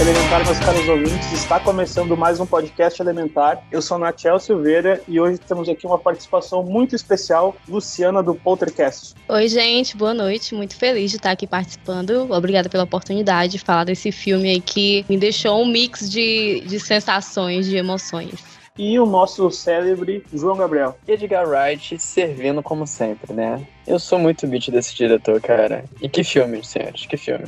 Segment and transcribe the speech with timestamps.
[0.00, 3.62] Elementar, meus caros ouvintes, está começando mais um podcast Elementar.
[3.70, 9.14] Eu sou Natiel Silveira e hoje temos aqui uma participação muito especial, Luciana do Poltercast.
[9.28, 10.54] Oi, gente, boa noite.
[10.54, 12.26] Muito feliz de estar aqui participando.
[12.30, 16.80] Obrigada pela oportunidade de falar desse filme aí que me deixou um mix de, de
[16.80, 18.40] sensações, de emoções
[18.78, 20.96] e o nosso célebre João Gabriel.
[21.06, 23.66] Edgar Wright servindo como sempre, né?
[23.86, 25.84] Eu sou muito beat desse diretor, cara.
[26.00, 27.44] E que filme, senhores, que filme.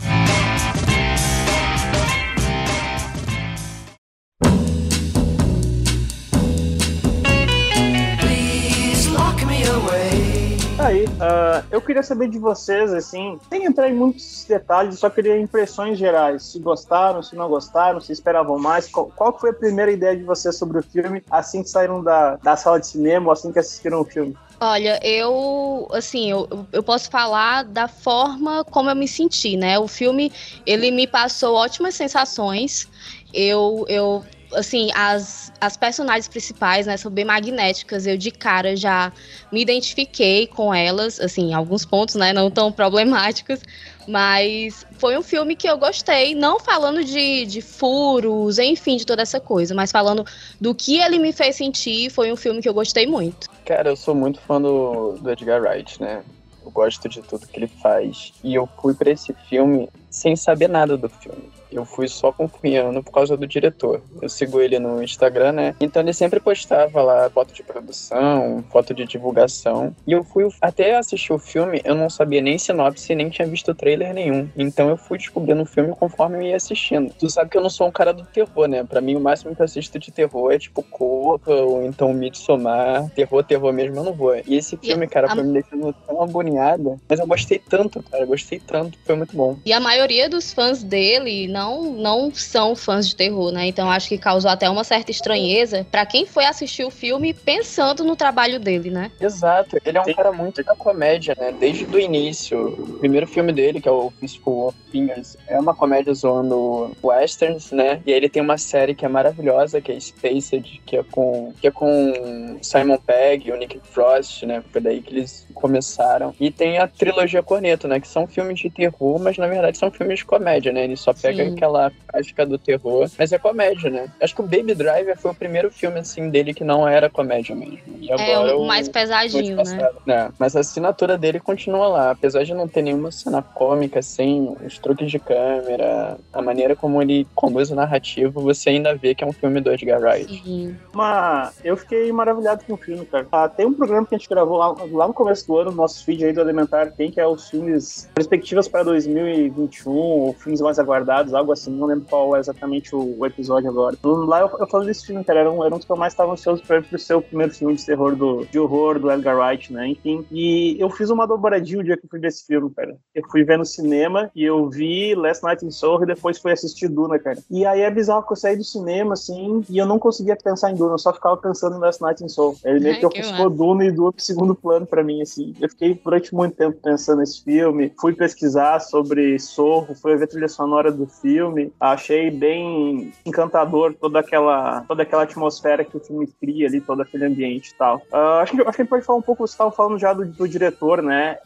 [11.23, 15.99] Uh, eu queria saber de vocês, assim, sem entrar em muitos detalhes, só queria impressões
[15.99, 16.43] gerais.
[16.43, 18.89] Se gostaram, se não gostaram, se esperavam mais.
[18.89, 22.37] Qual, qual foi a primeira ideia de vocês sobre o filme assim que saíram da,
[22.37, 24.37] da sala de cinema assim que assistiram o filme?
[24.61, 29.77] Olha, eu, assim, eu, eu posso falar da forma como eu me senti, né?
[29.77, 30.31] O filme,
[30.65, 32.89] ele me passou ótimas sensações.
[33.35, 38.07] Eu, eu assim, as, as personagens principais, né, são bem magnéticas.
[38.07, 39.13] Eu de cara já
[39.51, 43.61] me identifiquei com elas, assim, alguns pontos, né, não tão problemáticos,
[44.07, 49.23] mas foi um filme que eu gostei, não falando de, de furos, enfim, de toda
[49.23, 50.25] essa coisa, mas falando
[50.61, 53.49] do que ele me fez sentir, foi um filme que eu gostei muito.
[53.65, 56.23] Cara, eu sou muito fã do, do Edgar Wright, né?
[56.65, 58.33] Eu gosto de tudo que ele faz.
[58.43, 63.03] E eu fui para esse filme sem saber nada do filme eu fui só confiando
[63.03, 64.03] por causa do diretor.
[64.21, 65.75] Eu sigo ele no Instagram, né?
[65.81, 69.95] Então ele sempre postava lá foto de produção, foto de divulgação.
[70.07, 73.75] E eu fui até assistir o filme, eu não sabia nem sinopse, nem tinha visto
[73.75, 74.49] trailer nenhum.
[74.57, 77.13] Então eu fui descobrindo o filme conforme eu ia assistindo.
[77.19, 78.85] Tu sabe que eu não sou um cara do terror, né?
[78.85, 83.09] Pra mim o máximo que eu assisto de terror é tipo Corra ou então Midsommar.
[83.11, 84.37] Terror, terror mesmo eu não vou.
[84.37, 86.99] E esse filme, cara, foi me deixando tão agoniada.
[87.09, 88.25] Mas eu gostei tanto, cara.
[88.27, 88.99] Gostei tanto.
[89.05, 89.57] Foi muito bom.
[89.65, 93.67] E a maioria dos fãs dele não não, não são fãs de terror, né?
[93.67, 98.03] Então acho que causou até uma certa estranheza para quem foi assistir o filme pensando
[98.03, 99.13] no trabalho dele, né?
[99.21, 99.79] Exato.
[99.85, 101.53] Ele é um cara muito da comédia, né?
[101.53, 102.69] Desde o início.
[102.69, 107.71] O primeiro filme dele, que é o Fistful of Fingers, é uma comédia zoando westerns,
[107.71, 108.03] né?
[108.05, 111.53] E aí ele tem uma série que é maravilhosa, que é Spaced, que é com,
[111.61, 114.63] que é com Simon Pegg e o Nick Frost, né?
[114.73, 116.35] Foi daí que eles começaram.
[116.41, 118.01] E tem a trilogia Corneto, né?
[118.01, 120.85] Que são filmes de terror, mas na verdade são filmes de comédia, né?
[120.85, 121.52] Ele só pega Sim.
[121.53, 124.09] Aquela prática do terror, mas é comédia, né?
[124.21, 127.55] Acho que o Baby Driver foi o primeiro filme, assim, dele que não era comédia
[127.55, 127.79] mesmo.
[128.01, 129.91] E é, agora é, o, o mais pesadinho, né?
[130.09, 134.57] É, mas a assinatura dele continua lá, apesar de não ter nenhuma cena cômica, assim,
[134.65, 139.25] os truques de câmera, a maneira como ele conduz o narrativo, você ainda vê que
[139.25, 140.43] é um filme do Edgar Wright.
[140.43, 140.77] Sim.
[140.93, 143.27] Mas eu fiquei maravilhado com o filme, cara.
[143.33, 146.05] Ah, tem um programa que a gente gravou lá, lá no começo do ano, nosso
[146.05, 150.79] feed aí do Elementar, tem que é os filmes, perspectivas para 2021, ou filmes mais
[150.79, 153.97] aguardados, algo assim, não lembro qual é exatamente o, o episódio agora.
[154.03, 156.13] Lá eu, eu falei desse filme, cara, era um, era um dos que eu mais
[156.13, 159.73] estava ansioso para pro seu primeiro filme de terror do, de horror do Edgar Wright,
[159.73, 159.89] né?
[159.89, 162.97] Enfim, e eu fiz uma dobradinha o dia que eu fui ver esse filme, cara.
[163.15, 166.53] Eu fui ver no cinema e eu vi Last Night in Soho e depois fui
[166.53, 167.39] assistir Duna, cara.
[167.51, 170.71] E aí é bizarro que eu saí do cinema, assim, e eu não conseguia pensar
[170.71, 172.57] em Duna, eu só ficava pensando em Last Night in Soho.
[172.65, 175.55] Ele meio que ofuscou Duna e Duna pro segundo plano para mim, assim.
[175.61, 180.29] Eu fiquei durante muito tempo pensando nesse filme, fui pesquisar sobre Sorro, fui ver a
[180.29, 181.32] trilha sonora do filme,
[181.81, 187.27] achei bem encantador toda aquela, toda aquela atmosfera que o filme cria ali, todo aquele
[187.27, 187.99] ambiente e tal.
[188.13, 190.13] Uh, acho, que, acho que a gente pode falar um pouco, você estava falando já
[190.13, 191.39] do, do diretor, né?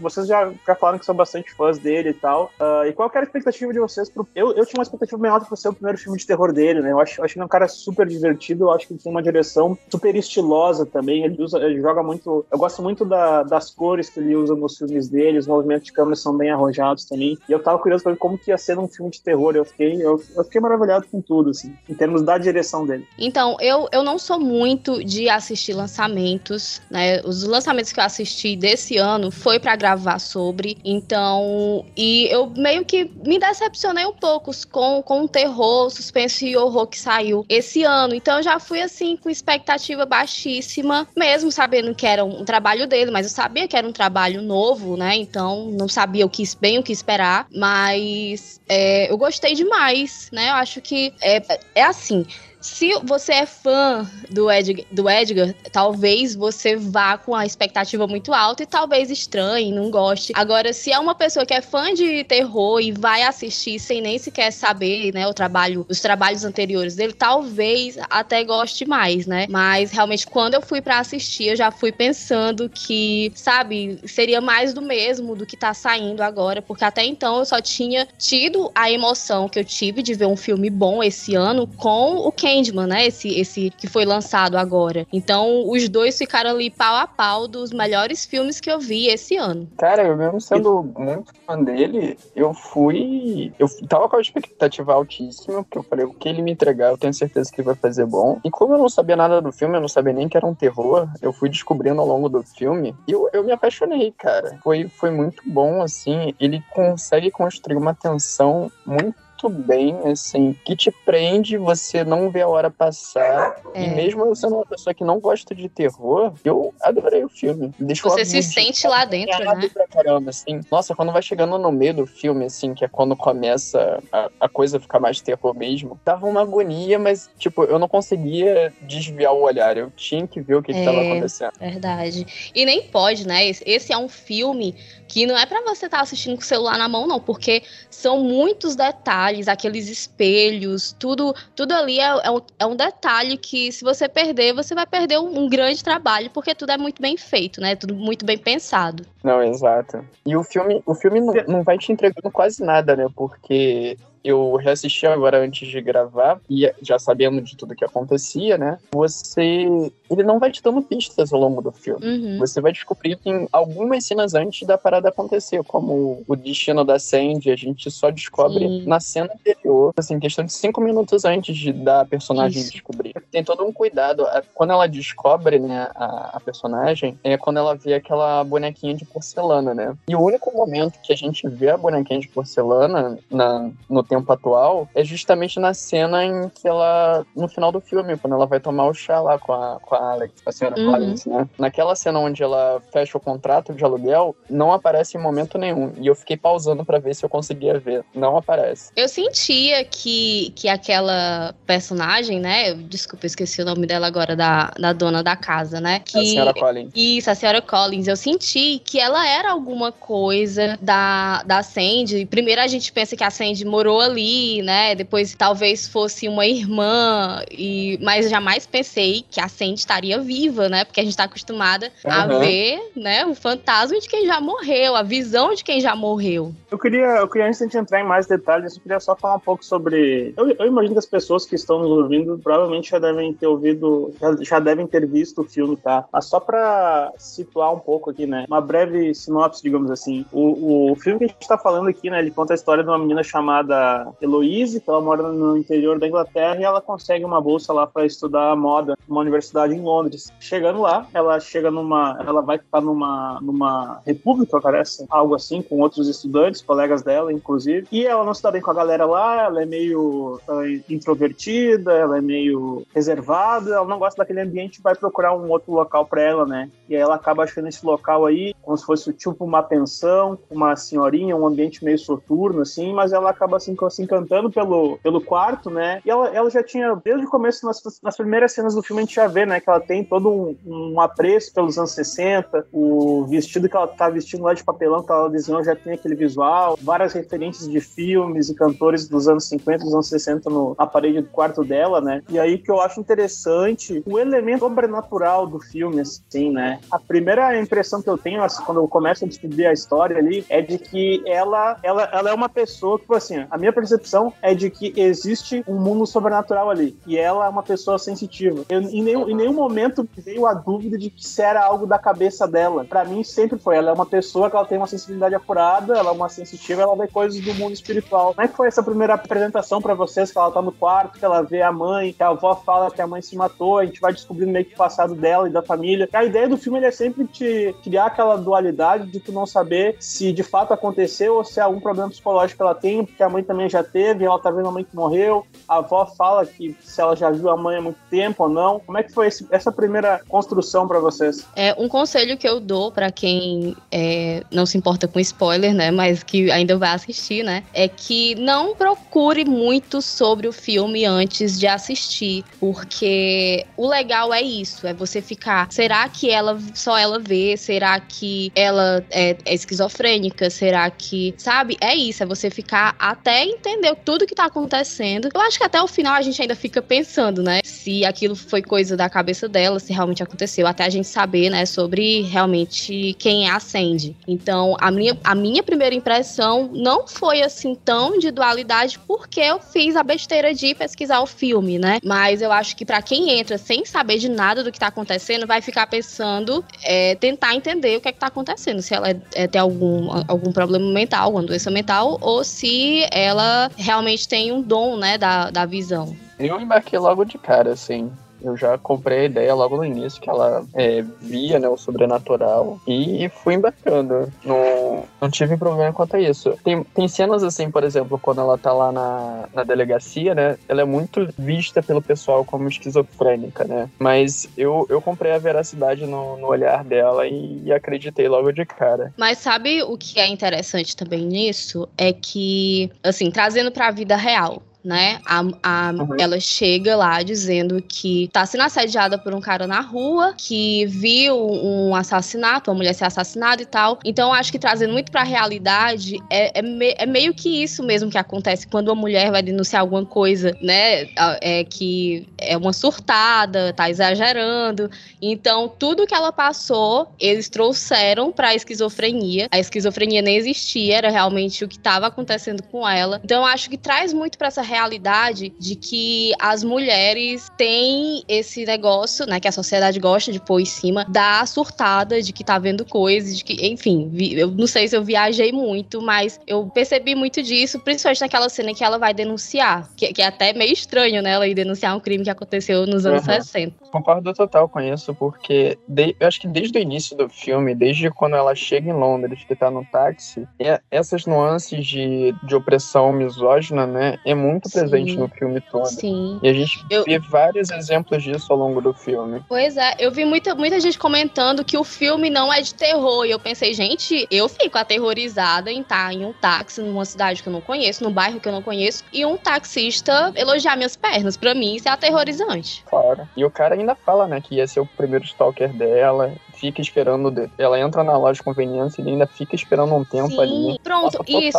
[0.00, 2.50] Vocês já, já falaram que são bastante fãs dele e tal.
[2.60, 4.10] Uh, e qual era a expectativa de vocês?
[4.10, 6.52] Pro, eu, eu tinha uma expectativa bem alta para ser o primeiro filme de terror
[6.52, 6.92] dele, né?
[6.92, 9.12] Eu acho, acho que ele é um cara super divertido, eu acho que ele tem
[9.12, 11.24] uma direção super estilosa também.
[11.24, 12.44] Ele, usa, ele joga muito.
[12.50, 15.92] Eu gosto muito da, das cores que ele usa nos filmes dele, os movimentos de
[15.92, 17.38] câmera são bem arrojados também.
[17.48, 19.54] E eu tava curioso pra ver como que ia ser num filme de terror.
[19.56, 23.06] Eu fiquei, eu, eu fiquei maravilhado com tudo, assim, em termos da direção dele.
[23.18, 27.20] Então, eu, eu não sou muito de assistir lançamentos, né?
[27.24, 30.78] Os lançamentos que eu assisti desse ano foi para gravar sobre.
[30.84, 36.56] Então, e eu meio que me decepcionei um pouco com, com o terror, suspense e
[36.56, 38.14] horror que saiu esse ano.
[38.14, 43.10] Então, eu já fui assim com expectativa baixíssima, mesmo sabendo que era um trabalho dele,
[43.10, 45.16] mas eu sabia que era um trabalho novo, né?
[45.16, 50.48] Então, não sabia o que, bem o que esperar, mas é, eu gostei demais, né?
[50.48, 51.42] Eu acho que é,
[51.74, 52.26] é assim
[52.62, 58.32] se você é fã do, Edgar, do Edgar, talvez você vá com a expectativa muito
[58.32, 60.32] alta e talvez estranhe, não goste.
[60.36, 64.16] Agora, se é uma pessoa que é fã de terror e vai assistir sem nem
[64.16, 69.46] sequer saber, né, o trabalho, os trabalhos anteriores dele, talvez até goste mais, né?
[69.50, 74.72] Mas realmente quando eu fui para assistir, eu já fui pensando que, sabe, seria mais
[74.72, 78.90] do mesmo do que tá saindo agora, porque até então eu só tinha tido a
[78.90, 82.86] emoção que eu tive de ver um filme bom esse ano com o Ken Candyman,
[82.86, 83.06] né?
[83.06, 85.06] Esse, esse que foi lançado agora.
[85.12, 89.36] Então, os dois ficaram ali pau a pau dos melhores filmes que eu vi esse
[89.36, 89.68] ano.
[89.78, 93.52] Cara, eu mesmo sendo muito fã dele, eu fui.
[93.58, 96.98] Eu tava com a expectativa altíssima, porque eu falei, o que ele me entregar, eu
[96.98, 98.38] tenho certeza que vai fazer bom.
[98.44, 100.54] E como eu não sabia nada do filme, eu não sabia nem que era um
[100.54, 104.58] terror, eu fui descobrindo ao longo do filme e eu, eu me apaixonei, cara.
[104.62, 106.34] Foi, foi muito bom, assim.
[106.38, 112.42] Ele consegue construir uma tensão muito muito bem, assim, que te prende, você não vê
[112.42, 113.56] a hora passar.
[113.74, 113.84] É.
[113.84, 117.72] E mesmo eu sendo uma pessoa que não gosta de terror, eu adorei o filme.
[117.78, 119.68] Deixa você se sente lá dentro, né?
[119.72, 120.60] Pra caramba, assim.
[120.70, 124.48] Nossa, quando vai chegando no meio do filme, assim, que é quando começa a, a
[124.48, 129.42] coisa ficar mais terror mesmo, tava uma agonia, mas, tipo, eu não conseguia desviar o
[129.42, 129.76] olhar.
[129.76, 131.52] Eu tinha que ver o que, é, que tava acontecendo.
[131.58, 132.52] Verdade.
[132.54, 133.48] E nem pode, né?
[133.48, 134.74] Esse é um filme
[135.08, 137.62] que não é para você estar tá assistindo com o celular na mão, não, porque
[137.90, 143.72] são muitos detalhes, aqueles espelhos, tudo, tudo ali é, é, um, é um, detalhe que,
[143.72, 147.16] se você perder, você vai perder um, um, grande trabalho, porque tudo é muito bem
[147.16, 147.74] feito, né?
[147.76, 149.04] Tudo muito bem pensado.
[149.22, 150.04] Não, exato.
[150.26, 153.06] E o filme, o filme não, não vai te entregando quase nada, né?
[153.14, 158.78] Porque eu reassisti agora antes de gravar, e já sabendo de tudo que acontecia, né?
[158.92, 159.92] Você.
[160.10, 162.04] Ele não vai te dando pistas ao longo do filme.
[162.04, 162.38] Uhum.
[162.38, 167.50] Você vai descobrir em algumas cenas antes da parada acontecer, como o destino da Sandy,
[167.50, 168.84] a gente só descobre Sim.
[168.86, 172.72] na cena anterior, assim, questão de cinco minutos antes de da personagem Isso.
[172.72, 173.14] descobrir.
[173.30, 174.24] Tem todo um cuidado.
[174.54, 179.74] Quando ela descobre, né, a, a personagem, é quando ela vê aquela bonequinha de porcelana,
[179.74, 179.96] né?
[180.08, 184.30] E o único momento que a gente vê a bonequinha de porcelana na, no tempo
[184.30, 188.60] atual é justamente na cena em que ela, no final do filme, quando ela vai
[188.60, 190.92] tomar o chá lá com a, com a Alex, a senhora uhum.
[190.92, 191.48] Collins, né?
[191.58, 195.92] Naquela cena onde ela fecha o contrato de aluguel, não aparece em momento nenhum.
[195.98, 198.04] E eu fiquei pausando para ver se eu conseguia ver.
[198.14, 198.92] Não aparece.
[198.94, 202.74] Eu sentia que, que aquela personagem, né?
[202.74, 206.00] Desculpa, eu esqueci o nome dela agora, da, da dona da casa, né?
[206.00, 206.92] Que, a senhora Collins.
[206.94, 208.08] Isso, a senhora Collins.
[208.08, 212.26] Eu senti que ela era alguma coisa da, da Sandy.
[212.26, 214.94] Primeiro a gente pensa que a Sandy morou ali, né?
[214.94, 220.84] Depois talvez fosse uma irmã, e mas jamais pensei que a Sandy estaria viva, né?
[220.84, 222.10] Porque a gente tá acostumada uhum.
[222.10, 226.52] a ver, né, o fantasma de quem já morreu, a visão de quem já morreu.
[226.70, 229.40] Eu queria, eu queria antes de entrar em mais detalhes, eu queria só falar um
[229.40, 230.32] pouco sobre.
[230.36, 234.12] Eu, eu imagino que as pessoas que estão nos ouvindo provavelmente já devem ter ouvido,
[234.20, 236.04] já, já devem ter visto o filme, tá?
[236.12, 238.44] Mas só para situar um pouco aqui, né?
[238.48, 240.24] Uma breve sinopse, digamos assim.
[240.32, 242.18] O, o filme que a gente tá falando aqui, né?
[242.18, 246.06] Ele conta a história de uma menina chamada Heloise, que ela mora no interior da
[246.06, 250.32] Inglaterra e ela consegue uma bolsa lá para estudar moda numa universidade em Londres.
[250.40, 255.80] Chegando lá, ela chega numa, ela vai ficar numa numa república, parece, algo assim, com
[255.80, 257.86] outros estudantes, colegas dela, inclusive.
[257.90, 261.92] E ela não se dá bem com a galera lá, ela é meio uh, introvertida,
[261.92, 266.22] ela é meio reservada, ela não gosta daquele ambiente, vai procurar um outro local para
[266.22, 266.70] ela, né?
[266.88, 270.76] E aí ela acaba achando esse local aí como se fosse tipo uma pensão, uma
[270.76, 275.70] senhorinha, um ambiente meio soturno assim, mas ela acaba assim se encantando pelo, pelo quarto,
[275.70, 276.00] né?
[276.04, 279.04] E ela, ela já tinha, desde o começo, nas, nas primeiras cenas do filme, a
[279.04, 279.60] gente já vê, né?
[279.60, 284.08] Que ela tem todo um, um apreço pelos anos 60, o vestido que ela tá
[284.08, 288.48] vestindo lá de papelão que ela desenhou já tem aquele visual, várias referências de filmes
[288.48, 292.22] e cantores dos anos 50, dos anos 60 no, na parede do quarto dela, né?
[292.28, 296.80] E aí que eu acho interessante o elemento sobrenatural do filme, assim, né?
[296.90, 300.44] A primeira impressão que eu tenho, assim, quando eu começo a descobrir a história ali,
[300.48, 304.32] é de que ela, ela, ela é uma pessoa, tipo assim, a minha minha percepção
[304.42, 306.96] é de que existe um mundo sobrenatural ali.
[307.06, 308.64] E ela é uma pessoa sensitiva.
[308.68, 311.98] Eu, em, nenhum, em nenhum momento veio a dúvida de que se era algo da
[311.98, 312.84] cabeça dela.
[312.84, 313.76] Para mim, sempre foi.
[313.76, 316.96] Ela é uma pessoa que ela tem uma sensibilidade apurada, ela é uma sensitiva, ela
[316.96, 318.34] vê coisas do mundo espiritual.
[318.34, 320.30] Como é que foi essa primeira apresentação para vocês?
[320.30, 323.00] Que ela tá no quarto, que ela vê a mãe, que a avó fala que
[323.00, 325.62] a mãe se matou, a gente vai descobrindo meio que o passado dela e da
[325.62, 326.08] família.
[326.12, 330.32] A ideia do filme é sempre te criar aquela dualidade de tu não saber se
[330.32, 333.42] de fato aconteceu ou se é algum problema psicológico que ela tem, porque a mãe
[333.42, 337.00] também já teve, ela tá vendo a mãe que morreu, a avó fala que se
[337.00, 338.80] ela já viu a mãe há muito tempo ou não.
[338.80, 341.46] Como é que foi esse, essa primeira construção para vocês?
[341.56, 345.90] É um conselho que eu dou para quem é, não se importa com spoiler, né,
[345.90, 351.58] mas que ainda vai assistir, né, é que não procure muito sobre o filme antes
[351.58, 357.18] de assistir, porque o legal é isso, é você ficar, será que ela só ela
[357.18, 357.56] vê?
[357.56, 360.50] Será que ela é, é esquizofrênica?
[360.50, 361.76] Será que, sabe?
[361.80, 365.28] É isso, é você ficar até entender tudo que tá acontecendo.
[365.32, 368.62] Eu acho que até o final a gente ainda fica pensando, né, se aquilo foi
[368.62, 373.48] coisa da cabeça dela, se realmente aconteceu, até a gente saber, né, sobre realmente quem
[373.48, 374.16] é a Sandy.
[374.26, 379.60] Então, a minha, a minha primeira impressão não foi assim tão de dualidade, porque eu
[379.60, 381.98] fiz a besteira de pesquisar o filme, né?
[382.04, 385.46] Mas eu acho que para quem entra sem saber de nada do que tá acontecendo,
[385.46, 388.82] vai ficar pensando, é, tentar entender o que é que tá acontecendo.
[388.82, 393.31] Se ela é, é, tem algum, algum problema mental, alguma doença mental, ou se ela
[393.76, 396.16] realmente tem um dom, né, da, da visão.
[396.38, 398.10] Eu embarquei logo de cara, assim.
[398.42, 402.80] Eu já comprei a ideia logo no início que ela é, via né, o sobrenatural
[402.86, 404.32] e fui embarcando.
[404.44, 406.58] Não, não tive problema quanto a isso.
[406.64, 410.56] Tem, tem cenas assim, por exemplo, quando ela tá lá na, na delegacia, né?
[410.68, 413.88] Ela é muito vista pelo pessoal como esquizofrênica, né?
[413.98, 418.64] Mas eu, eu comprei a veracidade no, no olhar dela e, e acreditei logo de
[418.64, 419.12] cara.
[419.16, 421.88] Mas sabe o que é interessante também nisso?
[421.96, 425.20] É que, assim, trazendo pra vida real né?
[425.24, 426.16] A, a uhum.
[426.18, 431.36] Ela chega lá dizendo que tá sendo assediada por um cara na rua, que viu
[431.36, 433.98] um assassinato, uma mulher ser assassinada e tal.
[434.04, 438.10] Então, acho que trazendo muito pra realidade, é, é, me, é, meio que isso mesmo
[438.10, 441.06] que acontece quando uma mulher vai denunciar alguma coisa, né?
[441.40, 444.90] É que é uma surtada, tá exagerando.
[445.20, 449.48] Então, tudo que ela passou, eles trouxeram pra esquizofrenia.
[449.50, 453.20] A esquizofrenia nem existia, era realmente o que estava acontecendo com ela.
[453.24, 459.26] Então, acho que traz muito para essa realidade de que as mulheres têm esse negócio,
[459.26, 462.84] né, que a sociedade gosta de pôr em cima, da surtada, de que tá vendo
[462.84, 467.42] coisas, de que, enfim, eu não sei se eu viajei muito, mas eu percebi muito
[467.42, 471.32] disso, principalmente naquela cena que ela vai denunciar, que, que é até meio estranho, né,
[471.32, 473.34] ela ir denunciar um crime que aconteceu nos anos uhum.
[473.34, 473.74] 60.
[473.90, 478.10] Concordo total com isso, porque de, eu acho que desde o início do filme, desde
[478.10, 483.12] quando ela chega em Londres, que tá no táxi, é, essas nuances de, de opressão
[483.12, 485.86] misógina, né, é muito muito presente no filme todo.
[485.86, 486.38] Sim.
[486.42, 487.04] E a gente eu...
[487.04, 489.42] vê vários exemplos disso ao longo do filme.
[489.48, 493.24] Pois é, eu vi muita, muita gente comentando que o filme não é de terror.
[493.24, 497.48] E eu pensei, gente, eu fico aterrorizada em estar em um táxi numa cidade que
[497.48, 501.36] eu não conheço, num bairro que eu não conheço, e um taxista elogiar minhas pernas.
[501.36, 502.84] Pra mim, isso é aterrorizante.
[502.88, 503.28] Claro.
[503.36, 507.50] E o cara ainda fala, né, que ia ser o primeiro stalker dela fica esperando.
[507.58, 510.78] Ela entra na loja de conveniência e ainda fica esperando um tempo Sim, ali.
[510.82, 511.58] Pronto, Nossa, isso.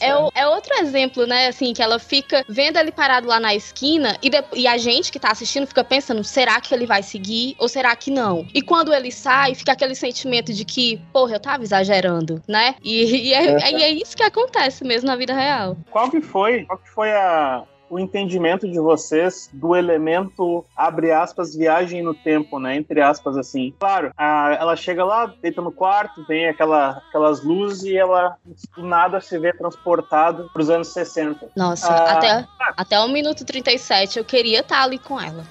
[0.00, 1.48] É, o, é outro exemplo, né?
[1.48, 5.12] Assim, que ela fica vendo ele parado lá na esquina e, de, e a gente
[5.12, 8.46] que tá assistindo fica pensando: será que ele vai seguir ou será que não?
[8.54, 12.74] E quando ele sai, fica aquele sentimento de que, porra, eu tava exagerando, né?
[12.82, 15.76] E, e é, é, é isso que acontece mesmo na vida real.
[15.90, 16.64] Qual que foi?
[16.64, 22.58] Qual que foi a, o entendimento de vocês do elemento, abre aspas, viagem no tempo,
[22.58, 22.76] né?
[22.76, 23.74] Entre aspas, assim.
[23.78, 28.36] Claro, a, ela chega lá, deita no quarto, tem aquela, aquelas luzes e ela
[28.76, 31.50] do nada se vê transportada para os anos 60.
[31.56, 35.44] Nossa, ah, até, até o minuto 37 eu queria estar ali com ela.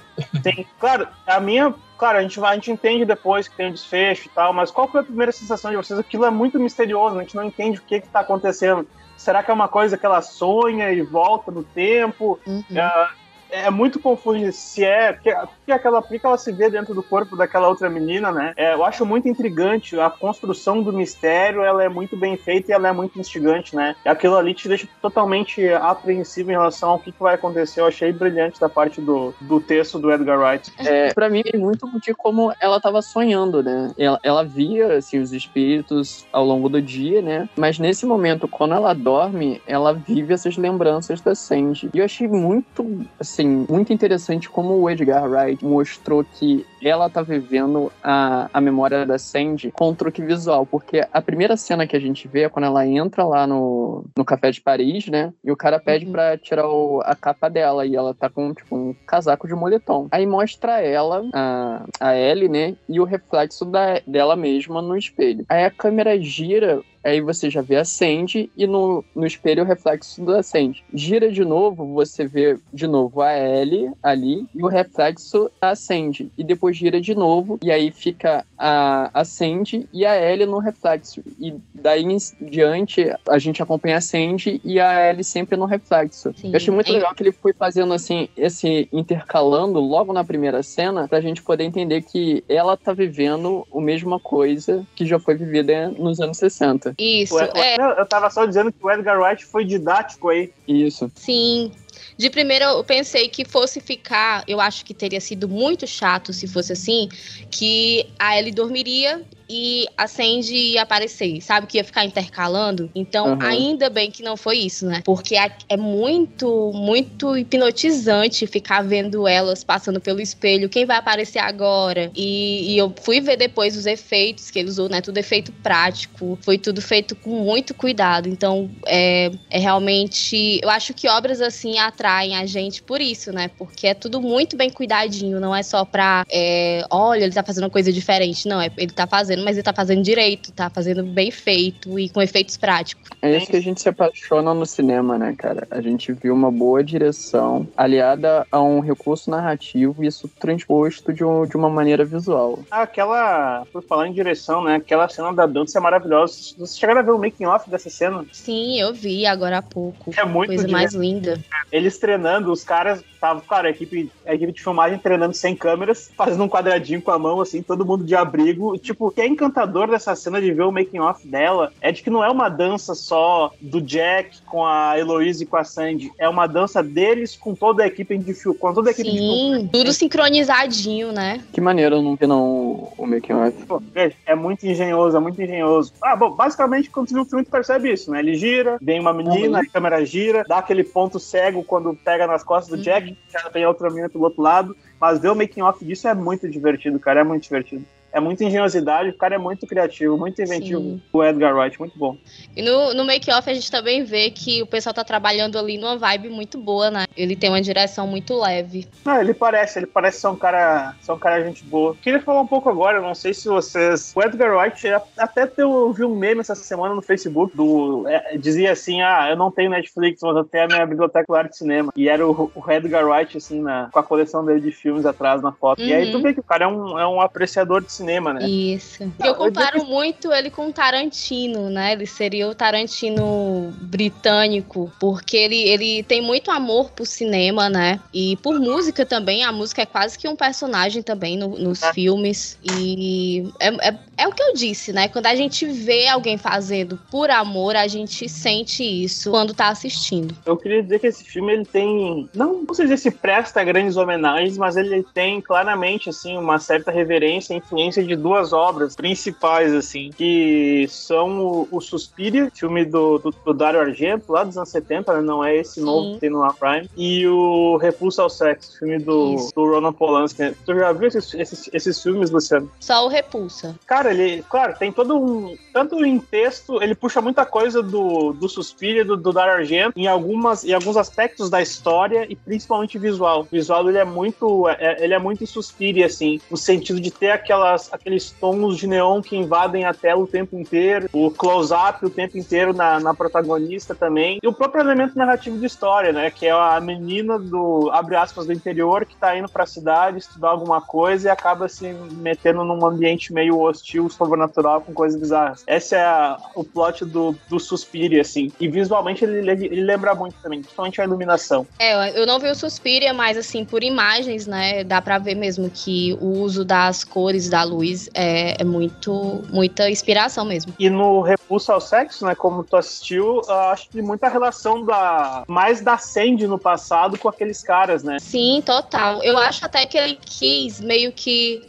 [0.44, 3.74] Tem, claro, a minha Claro, a gente, vai, a gente entende depois que tem o
[3.74, 6.00] desfecho e tal, mas qual foi a primeira sensação de vocês?
[6.00, 8.88] Aquilo é muito misterioso, a gente não entende o que está acontecendo.
[9.18, 12.40] Será que é uma coisa que ela sonha e volta no tempo?
[12.46, 12.60] Uhum.
[12.60, 15.14] Uh, é muito confuso se é.
[15.14, 18.54] Porque, porque, aquela, porque ela se vê dentro do corpo daquela outra menina, né?
[18.56, 20.00] É, eu acho muito intrigante.
[20.00, 23.96] A construção do mistério ela é muito bem feita e ela é muito instigante, né?
[24.06, 27.82] Aquilo ali te deixa totalmente apreensivo em relação ao que, que vai acontecer.
[27.82, 30.72] Eu achei brilhante da parte do, do texto do Edgar Wright.
[30.80, 33.94] É, pra mim, é muito de como ela tava sonhando, né?
[33.98, 37.50] Ela, ela via, assim, os espíritos ao longo do dia, né?
[37.56, 41.90] Mas nesse momento, quando ela dorme, ela vive essas lembranças da Sandy.
[41.94, 47.10] E eu achei muito, assim, assim, muito interessante como o Edgar Wright mostrou que ela
[47.10, 51.86] tá vivendo a, a memória da Sandy com um truque visual, porque a primeira cena
[51.86, 55.34] que a gente vê é quando ela entra lá no, no café de Paris, né?
[55.44, 56.12] E o cara pede uhum.
[56.12, 60.08] pra tirar o, a capa dela e ela tá com, tipo, um casaco de moletom.
[60.12, 62.76] Aí mostra ela, a, a Ellie, né?
[62.90, 65.46] E o reflexo da, dela mesma no espelho.
[65.50, 69.66] Aí a câmera gira aí você já vê a Sandy e no, no espelho o
[69.66, 70.84] reflexo da Sandy.
[70.94, 76.32] Gira de novo, você vê de novo a Ellie ali e o reflexo da Sandy.
[76.38, 80.60] E depois gira de novo e aí fica a, a Sandy e a Ellie no
[80.60, 81.24] reflexo.
[81.40, 86.34] E daí em diante a gente acompanha a Sandy e a Ellie sempre no reflexo.
[86.36, 86.50] Sim.
[86.50, 91.08] Eu achei muito legal que ele foi fazendo assim, esse intercalando logo na primeira cena
[91.08, 95.90] pra gente poder entender que ela tá vivendo a mesma coisa que já foi vivida
[95.90, 96.97] nos anos 60.
[96.98, 97.40] Isso.
[97.40, 97.76] é.
[98.00, 100.52] Eu tava só dizendo que o Edgar Wright foi didático aí.
[100.68, 101.12] Isso.
[101.16, 101.72] Sim.
[102.18, 106.48] De primeiro eu pensei que fosse ficar, eu acho que teria sido muito chato se
[106.48, 107.10] fosse assim,
[107.50, 111.68] que a Ellie dormiria e a Sandy ia aparecer, sabe?
[111.68, 112.90] Que ia ficar intercalando.
[112.94, 113.42] Então, uhum.
[113.42, 115.02] ainda bem que não foi isso, né?
[115.06, 120.70] Porque é muito, muito hipnotizante ficar vendo elas passando pelo espelho.
[120.70, 122.12] Quem vai aparecer agora?
[122.16, 125.02] E, e eu fui ver depois os efeitos que ele usou, né?
[125.02, 126.38] Tudo efeito prático.
[126.42, 128.28] Foi tudo feito com muito cuidado.
[128.28, 130.60] Então, é, é realmente.
[130.62, 133.50] Eu acho que obras assim atraem a gente por isso, né?
[133.58, 135.40] Porque é tudo muito bem cuidadinho.
[135.40, 136.26] Não é só pra.
[136.30, 138.48] É, olha, ele tá fazendo uma coisa diferente.
[138.48, 142.10] Não, é, ele tá fazendo mas ele tá fazendo direito, tá fazendo bem feito e
[142.10, 143.10] com efeitos práticos.
[143.22, 145.66] É isso que a gente se apaixona no cinema, né, cara?
[145.72, 151.24] A gente viu uma boa direção aliada a um recurso narrativo e isso transposto de,
[151.24, 152.60] um, de uma maneira visual.
[152.70, 154.76] Ah, aquela, por falar em direção, né?
[154.76, 156.34] Aquela cena da dança é maravilhosa.
[156.58, 158.26] Vocês chegaram a ver o making off dessa cena?
[158.32, 160.12] Sim, eu vi agora há pouco.
[160.16, 161.40] É muito coisa mais linda.
[161.78, 166.12] Eles treinando, os caras tava, cara, a equipe, a equipe de filmagem treinando sem câmeras,
[166.18, 168.78] fazendo um quadradinho com a mão, assim, todo mundo de abrigo.
[168.78, 172.04] Tipo, o que é encantador dessa cena de ver o making off dela é de
[172.04, 176.12] que não é uma dança só do Jack com a Heloise e com a Sandy.
[176.18, 179.64] É uma dança deles com toda a equipe de filme, com toda a equipe Sim,
[179.64, 181.44] de tudo sincronizadinho, né?
[181.52, 183.66] Que maneiro eu não vi não o making off.
[183.66, 183.82] Pô,
[184.26, 185.94] é muito engenhoso, é muito engenhoso.
[186.02, 188.20] Ah, bom, basicamente quando você vê o filme tu percebe isso, né?
[188.20, 189.64] Ele gira, vem uma menina, uhum.
[189.64, 192.82] a câmera gira, dá aquele ponto cego quando pega nas costas do uhum.
[192.82, 194.76] Jack, já tem outra menina pelo outro lado.
[195.00, 197.20] Mas ver o making off disso é muito divertido, cara.
[197.20, 200.82] É muito divertido é muita engenhosidade, o cara é muito criativo, muito inventivo.
[200.82, 201.02] Sim.
[201.12, 202.18] O Edgar Wright, muito bom.
[202.56, 205.98] E no, no make-off a gente também vê que o pessoal tá trabalhando ali numa
[205.98, 207.06] vibe muito boa, né?
[207.16, 208.88] Ele tem uma direção muito leve.
[209.06, 211.96] Não, ele parece, ele parece ser um cara, ser um cara gente boa.
[212.02, 214.14] Queria falar um pouco agora, não sei se vocês.
[214.16, 214.88] O Edgar Wright,
[215.18, 218.08] até eu vi um meme essa semana no Facebook do.
[218.08, 221.58] É, dizia assim: ah, eu não tenho Netflix, mas eu tenho a minha biblioteca de
[221.58, 221.92] cinema.
[221.96, 225.42] E era o, o Edgar Wright, assim, na, com a coleção dele de filmes atrás
[225.42, 225.82] na foto.
[225.82, 225.88] Uhum.
[225.88, 226.24] E aí tu uhum.
[226.24, 228.48] vê que o cara é um, é um apreciador de cinema né?
[228.48, 229.12] Isso.
[229.24, 231.94] eu comparo muito ele com Tarantino, né?
[231.94, 238.00] Ele seria o Tarantino britânico, porque ele, ele tem muito amor por cinema, né?
[238.14, 239.44] E por música também.
[239.44, 241.94] A música é quase que um personagem também no, nos é.
[241.94, 242.58] filmes.
[242.64, 245.08] E é, é, é, o que eu disse, né?
[245.08, 250.36] Quando a gente vê alguém fazendo por amor, a gente sente isso quando tá assistindo.
[250.46, 252.30] Eu queria dizer que esse filme ele tem.
[252.34, 256.92] Não, não sei dizer se presta grandes homenagens, mas ele tem claramente assim uma certa
[256.92, 263.18] reverência e influência de duas obras principais, assim, que são o, o Suspiria, filme do,
[263.18, 265.22] do, do, Dario Argento, lá dos anos 70, né?
[265.22, 265.82] não é esse Sim.
[265.82, 270.54] novo que tem no Prime, e o Repulso ao Sexo, filme do, do Ronan Polanski.
[270.66, 272.70] Tu já viu esses, esses, esses filmes, Luciano?
[272.80, 273.76] Só o Repulsa.
[273.86, 275.58] Cara, ele, claro, tem todo um.
[275.74, 280.08] Tanto em texto, ele puxa muita coisa do, do Suspiria, do, do Dario Argento, em,
[280.08, 283.42] algumas, em alguns aspectos da história e principalmente visual.
[283.42, 284.68] O visual ele é muito.
[284.70, 287.32] É, ele é muito Suspiria, assim, no sentido de ter
[287.78, 292.10] aquelas aqueles tons de neon que invadem a tela o tempo inteiro, o close-up o
[292.10, 296.46] tempo inteiro na, na protagonista também, e o próprio elemento narrativo de história, né, que
[296.46, 300.82] é a menina do, abre aspas, do interior que tá indo pra cidade estudar alguma
[300.82, 305.64] coisa e acaba se metendo num ambiente meio hostil, sobrenatural, com coisas bizarras.
[305.68, 310.36] Esse é a, o plot do, do Suspiria, assim, e visualmente ele, ele lembra muito
[310.42, 311.68] também, principalmente a iluminação.
[311.78, 315.70] É, eu não vi o Suspiria, mas assim, por imagens, né, dá pra ver mesmo
[315.70, 320.74] que o uso das cores da luz é, é, muito, muita inspiração mesmo.
[320.80, 325.82] E no Repulso ao Sexo, né, como tu assistiu, acho que muita relação da mais
[325.82, 328.18] da Sandy no passado com aqueles caras, né?
[328.20, 329.24] Sim, total.
[329.24, 331.62] Eu acho até que ele quis meio que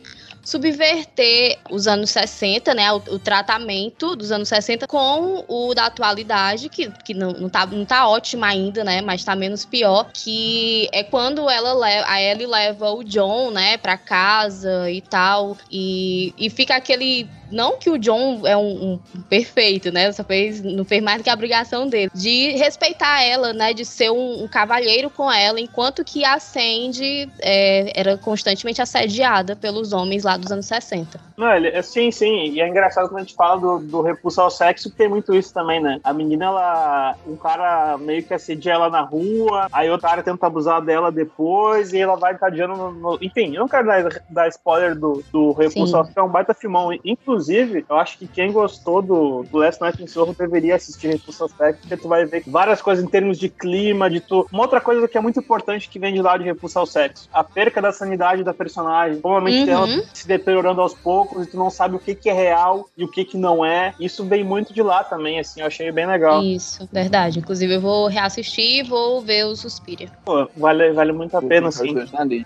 [0.48, 2.90] subverter os anos 60, né?
[2.90, 7.66] O, o, tratamento dos anos 60 com o da atualidade, que, que não, não, tá,
[7.66, 9.02] não tá ótima ainda, né?
[9.02, 10.10] Mas tá menos pior.
[10.14, 15.54] Que é quando ela leva, a Ellie leva o John, né, pra casa e tal.
[15.70, 20.10] E, e fica aquele não que o John é um, um, perfeito, né?
[20.12, 22.10] Só fez, não fez mais do que a obrigação dele.
[22.14, 23.72] De respeitar ela, né?
[23.72, 29.56] De ser um, um cavalheiro com ela, enquanto que a Sandy é, era constantemente assediada
[29.56, 31.20] pelos homens lá dos anos 60.
[31.36, 32.50] Não, ele, é, sim, sim.
[32.50, 35.34] E é engraçado quando a gente fala do, do repulso ao sexo, que tem muito
[35.34, 36.00] isso também, né?
[36.04, 37.16] A menina, ela.
[37.26, 41.92] Um cara meio que assedia ela na rua, aí outro cara tenta abusar dela depois,
[41.92, 42.92] e ela vai encadeando no.
[42.92, 46.28] no enfim, eu não quero dar, dar spoiler do, do repulso ao sexo, é um
[46.28, 46.90] baita filmão.
[47.04, 51.06] Inclusive, Inclusive, eu acho que quem gostou do, do Last Night in Soho deveria assistir
[51.06, 54.44] Repulso Aspect, porque tu vai ver várias coisas em termos de clima, de tu.
[54.52, 57.28] Uma outra coisa que é muito importante que vem de lá de Repulso ao Sexo:
[57.32, 59.20] a perca da sanidade da personagem.
[59.20, 59.76] Provavelmente uhum.
[59.76, 63.04] ela se deteriorando aos poucos e tu não sabe o que, que é real e
[63.04, 63.94] o que, que não é.
[64.00, 66.42] Isso vem muito de lá também, assim, eu achei bem legal.
[66.42, 67.38] Isso, verdade.
[67.38, 70.10] Inclusive, eu vou reassistir e vou ver o Suspiria.
[70.24, 71.94] Pô, vale, vale muito a pena, sim.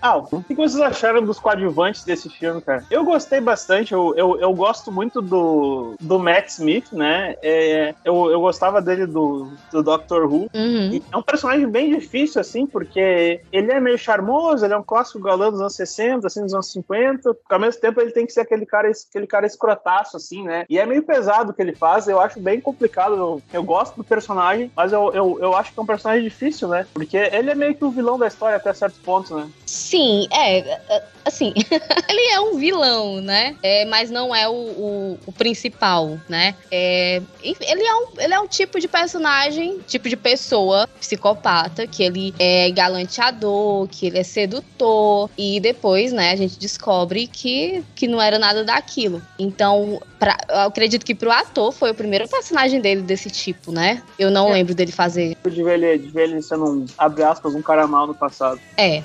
[0.01, 2.85] Ah, o que vocês acharam dos coadjuvantes desse filme, cara?
[2.91, 7.35] Eu gostei bastante, eu, eu, eu gosto gosto muito do, do Matt Smith, né?
[7.41, 10.49] É, eu, eu gostava dele do, do Doctor Who.
[10.53, 11.01] Uhum.
[11.11, 15.19] é um personagem bem difícil, assim, porque ele é meio charmoso, ele é um clássico
[15.19, 17.37] galã dos anos 60, assim, dos anos 50.
[17.49, 20.65] Ao mesmo tempo, ele tem que ser aquele cara, aquele cara escrotaço, assim, né?
[20.69, 23.15] E é meio pesado o que ele faz, eu acho bem complicado.
[23.15, 26.67] Eu, eu gosto do personagem, mas eu, eu, eu acho que é um personagem difícil,
[26.67, 26.85] né?
[26.93, 29.49] Porque ele é meio que o vilão da história até certos pontos, né?
[29.65, 31.22] Sim, é.
[31.25, 31.53] Assim,
[32.09, 33.55] ele é um vilão, né?
[33.63, 36.55] É, mas não é o, o, o principal, né?
[36.71, 42.03] É, ele, é um, ele é um tipo de personagem, tipo de pessoa psicopata, que
[42.03, 48.07] ele é galanteador, que ele é sedutor, e depois, né, a gente descobre que, que
[48.07, 49.21] não era nada daquilo.
[49.39, 54.01] Então, pra, eu acredito que pro ator foi o primeiro personagem dele desse tipo, né?
[54.17, 54.53] Eu não é.
[54.53, 55.37] lembro dele fazer.
[55.43, 58.59] De ver ele, de ver ele sendo, um, abre aspas, um cara mal no passado.
[58.77, 59.03] É.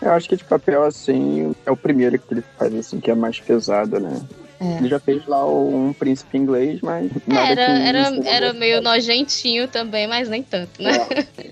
[0.00, 3.14] eu acho que de papel, assim, é o primeiro que ele faz, assim, que é
[3.14, 4.20] mais pesado, né?
[4.60, 4.78] É.
[4.78, 7.10] Ele já fez lá um príncipe inglês, mas.
[7.28, 10.92] Era, era, era meio nojentinho também, mas nem tanto, né?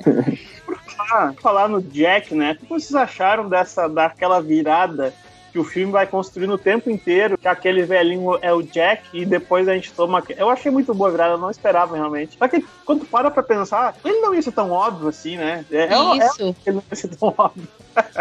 [0.06, 0.50] É.
[0.96, 2.52] falar, falar no Jack, né?
[2.52, 5.12] O que vocês acharam dessa daquela virada
[5.52, 9.24] que o filme vai construindo o tempo inteiro, que aquele velhinho é o Jack, e
[9.24, 10.22] depois a gente toma.
[10.36, 12.36] Eu achei muito boa a virada, eu não esperava realmente.
[12.38, 15.64] Só que quando para pra pensar, ele não ia ser tão óbvio assim, né?
[15.70, 16.56] É, é Isso.
[16.64, 17.68] É, ele não ia ser tão óbvio.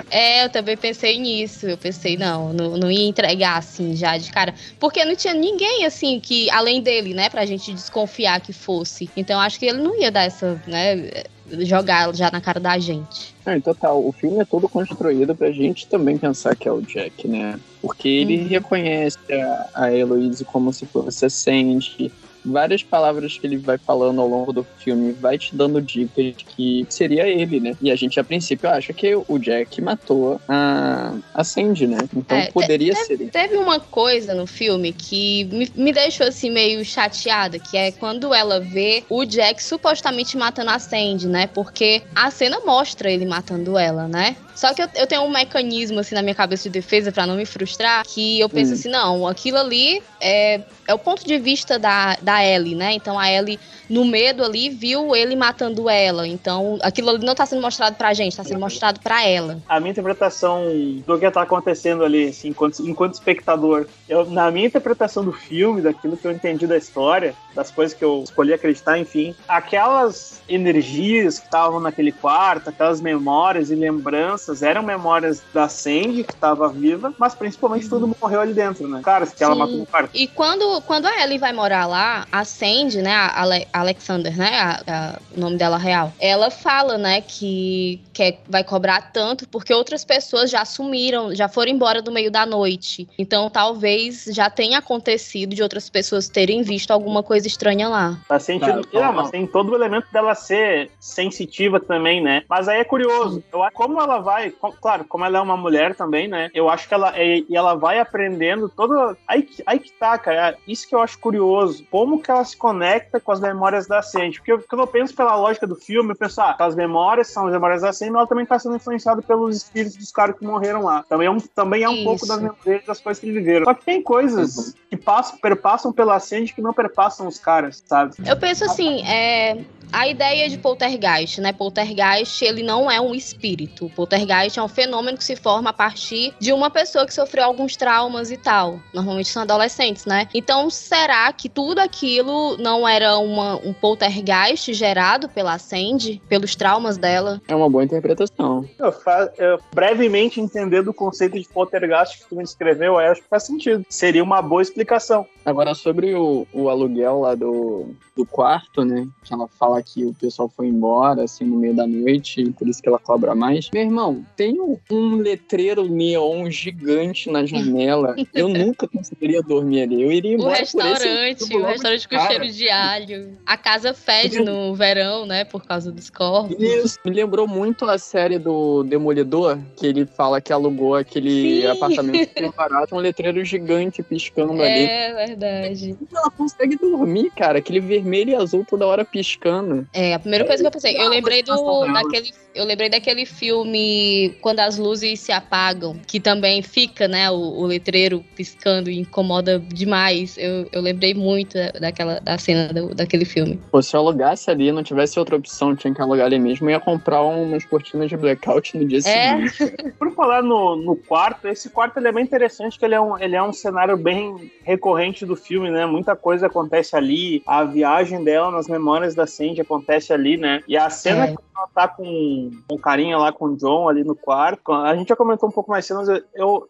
[0.10, 1.68] É, eu também pensei nisso.
[1.68, 4.54] Eu pensei, não, não, não, ia entregar assim já de cara.
[4.80, 9.10] Porque não tinha ninguém assim que, além dele, né, pra gente desconfiar que fosse.
[9.16, 11.24] Então acho que ele não ia dar essa, né,
[11.62, 13.36] jogar já na cara da gente.
[13.46, 16.82] É, em total, o filme é todo construído pra gente também pensar que é o
[16.82, 17.60] Jack, né?
[17.82, 18.48] Porque ele uhum.
[18.48, 22.12] reconhece a, a Heloise como se fosse a Sandy,
[22.46, 26.86] várias palavras que ele vai falando ao longo do filme vai te dando dicas que
[26.90, 27.76] seria ele, né?
[27.82, 31.98] E a gente, a princípio, acha que o Jack matou a, a Sandy, né?
[32.16, 33.30] Então é, poderia teve, ser ele.
[33.30, 38.34] Teve uma coisa no filme que me, me deixou assim meio chateada, que é quando
[38.34, 41.48] ela vê o Jack supostamente matando a Sandy, né?
[41.48, 44.36] Porque a cena mostra ele matando ela, né?
[44.60, 47.38] Só que eu, eu tenho um mecanismo assim na minha cabeça de defesa para não
[47.38, 48.74] me frustrar, que eu penso hum.
[48.74, 52.92] assim, não, aquilo ali é, é o ponto de vista da, da Ellie, né?
[52.92, 53.58] Então a Ellie
[53.90, 56.28] no medo ali, viu ele matando ela.
[56.28, 59.60] Então, aquilo ali não tá sendo mostrado pra gente, tá sendo mostrado pra ela.
[59.68, 60.66] A minha interpretação
[61.06, 65.82] do que tá acontecendo ali, assim, enquanto, enquanto espectador, eu, na minha interpretação do filme,
[65.82, 71.40] daquilo que eu entendi da história, das coisas que eu escolhi acreditar, enfim, aquelas energias
[71.40, 77.14] que estavam naquele quarto, aquelas memórias e lembranças, eram memórias da Sandy, que estava viva,
[77.18, 77.90] mas principalmente uhum.
[77.90, 79.02] tudo morreu ali dentro, né?
[79.04, 79.44] Cara, que Sim.
[79.44, 80.10] ela matou no quarto.
[80.14, 84.60] E quando, quando a Ellie vai morar lá, a Sandy, né, a, a Alexander, né?
[84.60, 86.12] A, a, o nome dela real.
[86.20, 91.72] Ela fala, né, que quer, vai cobrar tanto porque outras pessoas já sumiram, já foram
[91.72, 93.08] embora do meio da noite.
[93.18, 98.18] Então talvez já tenha acontecido de outras pessoas terem visto alguma coisa estranha lá.
[98.28, 98.82] Faz sentido.
[98.86, 102.44] Tá, não, mas tem todo o elemento dela ser sensitiva também, né?
[102.50, 103.44] Mas aí é curioso.
[103.52, 104.39] Eu, como ela vai,
[104.82, 106.50] claro, como ela é uma mulher também, né?
[106.54, 109.18] Eu acho que ela, e ela vai aprendendo todo.
[109.28, 110.58] Aí, aí que tá, cara.
[110.68, 111.86] Isso que eu acho curioso.
[111.90, 114.38] Como que ela se conecta com as memórias da Sandy.
[114.38, 117.54] Porque quando eu penso pela lógica do filme, eu penso, ah, as memórias são as
[117.54, 120.84] memórias da Sandy, mas ela também está sendo influenciada pelos espíritos dos caras que morreram
[120.84, 121.04] lá.
[121.08, 123.66] Também é um, também é um pouco das memórias das coisas que eles viveram.
[123.66, 124.74] Só que tem coisas uhum.
[124.90, 128.16] que passam, perpassam pela Sandy que não perpassam os caras, sabe?
[128.26, 129.58] Eu penso assim, é
[129.92, 131.52] a ideia de poltergeist, né?
[131.52, 133.90] Poltergeist, ele não é um espírito.
[133.96, 137.76] Poltergeist é um fenômeno que se forma a partir de uma pessoa que sofreu alguns
[137.76, 138.80] traumas e tal.
[138.94, 140.28] Normalmente são adolescentes, né?
[140.34, 146.98] Então, será que tudo aquilo não era uma, um poltergeist gerado pela Sandy, pelos traumas
[146.98, 147.42] dela?
[147.48, 148.68] É uma boa interpretação.
[148.78, 148.94] Eu,
[149.38, 153.44] eu, brevemente entendendo o conceito de poltergeist que tu me descreveu, eu acho que faz
[153.44, 153.86] sentido.
[153.90, 155.26] Seria uma boa explicação.
[155.46, 159.08] Agora, sobre o, o aluguel lá do, do quarto, né?
[159.24, 162.82] Que ela fala que o pessoal foi embora, assim, no meio da noite, por isso
[162.82, 163.70] que ela cobra mais.
[163.74, 164.58] Meu irmão, tem
[164.92, 168.16] um, letreiro neon gigante na janela.
[168.34, 170.02] eu nunca conseguiria dormir ali.
[170.02, 170.50] Eu iria embora.
[170.50, 173.38] O restaurante, o restaurante com cheiro de alho.
[173.46, 175.46] A casa fede no verão, né?
[175.46, 176.58] Por causa dos corpos.
[176.60, 177.00] Isso.
[177.06, 181.68] Me lembrou muito a série do Demolidor, que ele fala que alugou aquele Sim.
[181.68, 184.86] apartamento que barato, um letreiro gigante piscando é, ali.
[184.86, 185.96] É, verdade.
[186.14, 187.60] Ela consegue dormir, cara.
[187.60, 189.88] Aquele vermelho e azul toda hora piscando.
[189.94, 194.36] É, a primeira coisa que eu pensei, eu lembrei do daquele, eu lembrei daquele filme
[194.42, 199.60] Quando as luzes se apagam, que também fica, né, o, o letreiro piscando e incomoda
[199.60, 200.38] demais.
[200.38, 203.60] Eu, eu lembrei muito daquela da cena do, daquele filme.
[203.72, 206.80] Pô, se eu alugasse ali, não tivesse outra opção, tinha que alugar ali mesmo, ia
[206.80, 209.48] comprar umas cortinas de blackout no dia é.
[209.48, 209.94] seguinte.
[209.98, 213.18] Por falar no, no quarto, esse quarto ele é bem interessante, que ele é um,
[213.18, 215.86] ele é um cenário bem recorrente do filme, né?
[215.86, 220.62] Muita coisa acontece ali, a viagem dela nas memórias da Sandy acontece ali, né?
[220.68, 221.28] E a cena é.
[221.36, 225.10] que ela tá com, com carinha lá com o John ali no quarto, a gente
[225.10, 226.68] já comentou um pouco mais cenas, eu,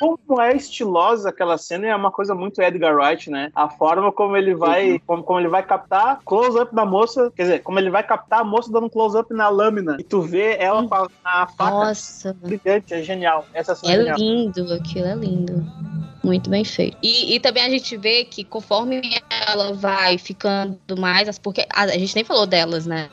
[0.00, 3.50] como é estilosa aquela cena é uma coisa muito Edgar Wright, né?
[3.54, 5.00] A forma como ele vai, uhum.
[5.06, 8.44] como, como ele vai captar close-up da moça, quer dizer, como ele vai captar a
[8.44, 10.88] moça dando um close-up na lâmina e tu vê ela uhum.
[10.88, 12.34] com a, a faca Nossa.
[12.34, 13.44] brilhante, é genial.
[13.54, 14.18] Essa cena é, é genial.
[14.18, 15.64] lindo, aquilo é lindo.
[16.22, 16.96] Muito bem feito.
[17.02, 21.36] E, e, também a gente vê que conforme ela vai ficando mais.
[21.38, 23.10] Porque a, a, gente nem falou delas, né?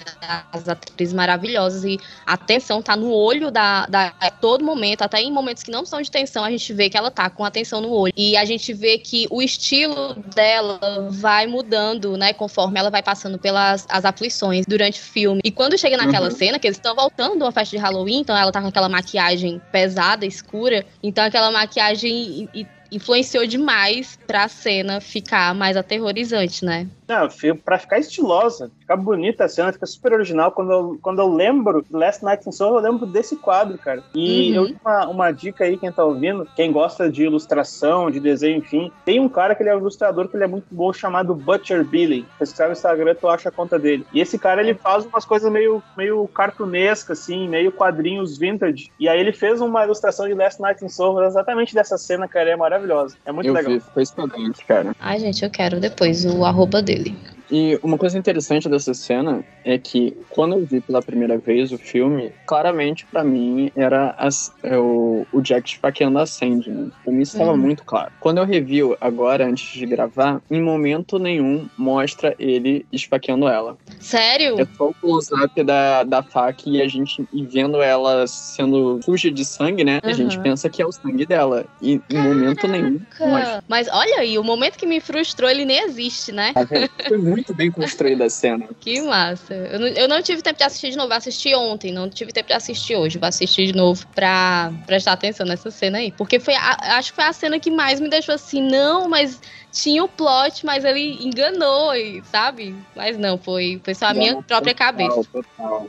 [0.52, 1.84] As atrizes maravilhosas.
[1.84, 4.14] E a tensão tá no olho da, da.
[4.20, 6.98] A todo momento, até em momentos que não são de tensão, a gente vê que
[6.98, 8.14] ela tá com a tensão no olho.
[8.16, 12.32] E a gente vê que o estilo dela vai mudando, né?
[12.32, 15.42] Conforme ela vai passando pelas as aflições durante o filme.
[15.44, 16.36] E quando chega naquela uhum.
[16.36, 18.90] cena, que eles estão voltando de uma festa de Halloween, então ela tá com aquela
[18.90, 20.86] maquiagem pesada, escura.
[21.02, 22.48] Então aquela maquiagem.
[22.54, 26.88] E, e influenciou demais pra cena ficar mais aterrorizante, né?
[27.08, 27.28] Não,
[27.64, 30.52] pra ficar estilosa, ficar bonita a cena, fica super original.
[30.52, 34.04] Quando eu, quando eu lembro Last Night in Soho, eu lembro desse quadro, cara.
[34.16, 34.66] E uhum.
[34.66, 38.92] eu uma, uma dica aí, quem tá ouvindo, quem gosta de ilustração, de desenho, enfim,
[39.06, 41.84] tem um cara que ele é um ilustrador que ele é muito bom, chamado Butcher
[41.86, 42.26] Billy.
[42.44, 44.06] Se no Instagram, tu acha a conta dele.
[44.12, 48.92] E esse cara, ele faz umas coisas meio, meio cartunescas, assim, meio quadrinhos vintage.
[49.00, 52.50] E aí ele fez uma ilustração de Last Night in Soho exatamente dessa cena, cara,
[52.50, 53.16] é maravilhosa.
[53.26, 53.74] É muito eu legal.
[53.74, 54.96] Vi, foi excelente, cara.
[55.00, 57.16] Ai, gente, eu quero depois o arroba dele.
[57.52, 61.78] E uma coisa interessante dessa cena é que quando eu vi pela primeira vez o
[61.78, 66.70] filme, claramente para mim era as, é, o, Jack esfaqueando a Sandy.
[66.70, 66.92] Né?
[67.04, 67.58] Pra mim estava uhum.
[67.58, 68.12] muito claro.
[68.20, 73.78] Quando eu review agora, antes de gravar, em momento nenhum mostra ele esfaqueando ela.
[74.00, 74.60] Sério?
[74.60, 79.32] É só o close-up da, da faca e a gente e vendo ela sendo suja
[79.32, 80.00] de sangue, né?
[80.04, 80.10] Uhum.
[80.10, 81.66] A gente pensa que é o sangue dela.
[81.82, 83.00] E em momento nenhum.
[83.20, 83.64] Mostra.
[83.68, 86.54] Mas olha aí, o momento que me frustrou, ele nem existe, né?
[86.54, 86.68] Tá
[87.08, 88.68] Foi muito muito bem construída a cena.
[88.80, 89.54] Que massa.
[89.54, 92.48] Eu não, eu não tive tempo de assistir de novo, assisti ontem, não tive tempo
[92.48, 93.18] de assistir hoje.
[93.18, 96.12] Vou assistir de novo pra prestar atenção nessa cena aí.
[96.12, 99.40] Porque foi a, acho que foi a cena que mais me deixou assim, não, mas
[99.72, 101.92] tinha o plot, mas ele enganou,
[102.24, 102.76] sabe?
[102.96, 105.22] Mas não, foi, foi só a minha própria cabeça.
[105.32, 105.88] Total.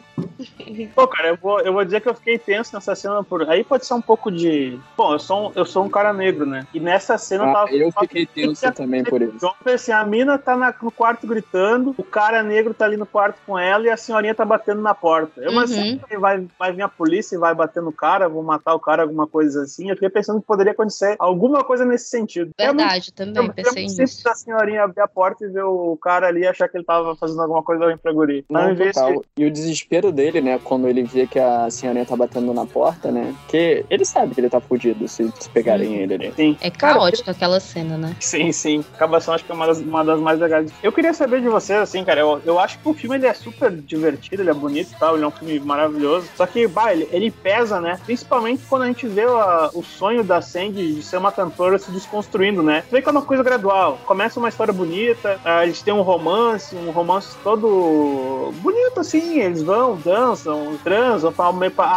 [0.95, 3.49] Pô, cara, eu vou, eu vou dizer que eu fiquei tenso nessa cena por.
[3.49, 4.79] Aí pode ser um pouco de.
[4.97, 6.66] Bom, eu sou um, eu sou um cara negro, né?
[6.73, 7.71] E nessa cena ah, eu tava.
[7.73, 9.35] Eu fiquei tenso também por isso.
[9.37, 13.07] Então, assim, a mina tá na, no quarto gritando, o cara negro tá ali no
[13.07, 15.40] quarto com ela e a senhorinha tá batendo na porta.
[15.40, 16.01] Eu, mas uhum.
[16.05, 19.03] assim, vai, vai vir a polícia e vai bater no cara, vou matar o cara,
[19.03, 19.90] alguma coisa assim.
[19.90, 22.51] Eu fiquei pensando que poderia acontecer alguma coisa nesse sentido.
[22.59, 23.64] Verdade, é muito, também.
[23.64, 24.29] Eu, pensei nisso.
[24.29, 27.15] a senhorinha abrir a porta e ver o cara ali e achar que ele tava
[27.17, 28.45] fazendo alguma coisa ruim pra guri.
[28.49, 29.23] Não, total.
[29.37, 33.11] E o desespero dele, né, quando ele vê que a senhorinha tá batendo na porta,
[33.11, 36.33] né, que ele sabe que ele tá fudido se, se pegarem ele ali.
[36.35, 36.57] Sim.
[36.61, 38.17] É caótica cara, aquela cena, né?
[38.21, 38.85] Sim, sim.
[38.95, 40.73] Acabação acho que é uma das, uma das mais legais.
[40.83, 43.35] Eu queria saber de vocês, assim, cara, eu, eu acho que o filme ele é
[43.35, 46.29] super divertido, ele é bonito e tal, ele é um filme maravilhoso.
[46.37, 47.99] Só que, bah, ele, ele pesa, né?
[48.05, 51.91] Principalmente quando a gente vê a, o sonho da Sandy de ser uma cantora se
[51.91, 52.83] desconstruindo, né?
[52.83, 53.99] Você vê que é uma coisa gradual.
[54.07, 59.40] Começa uma história bonita, a gente tem um romance, um romance todo bonito, assim.
[59.40, 61.33] Eles vão, dançam, transam,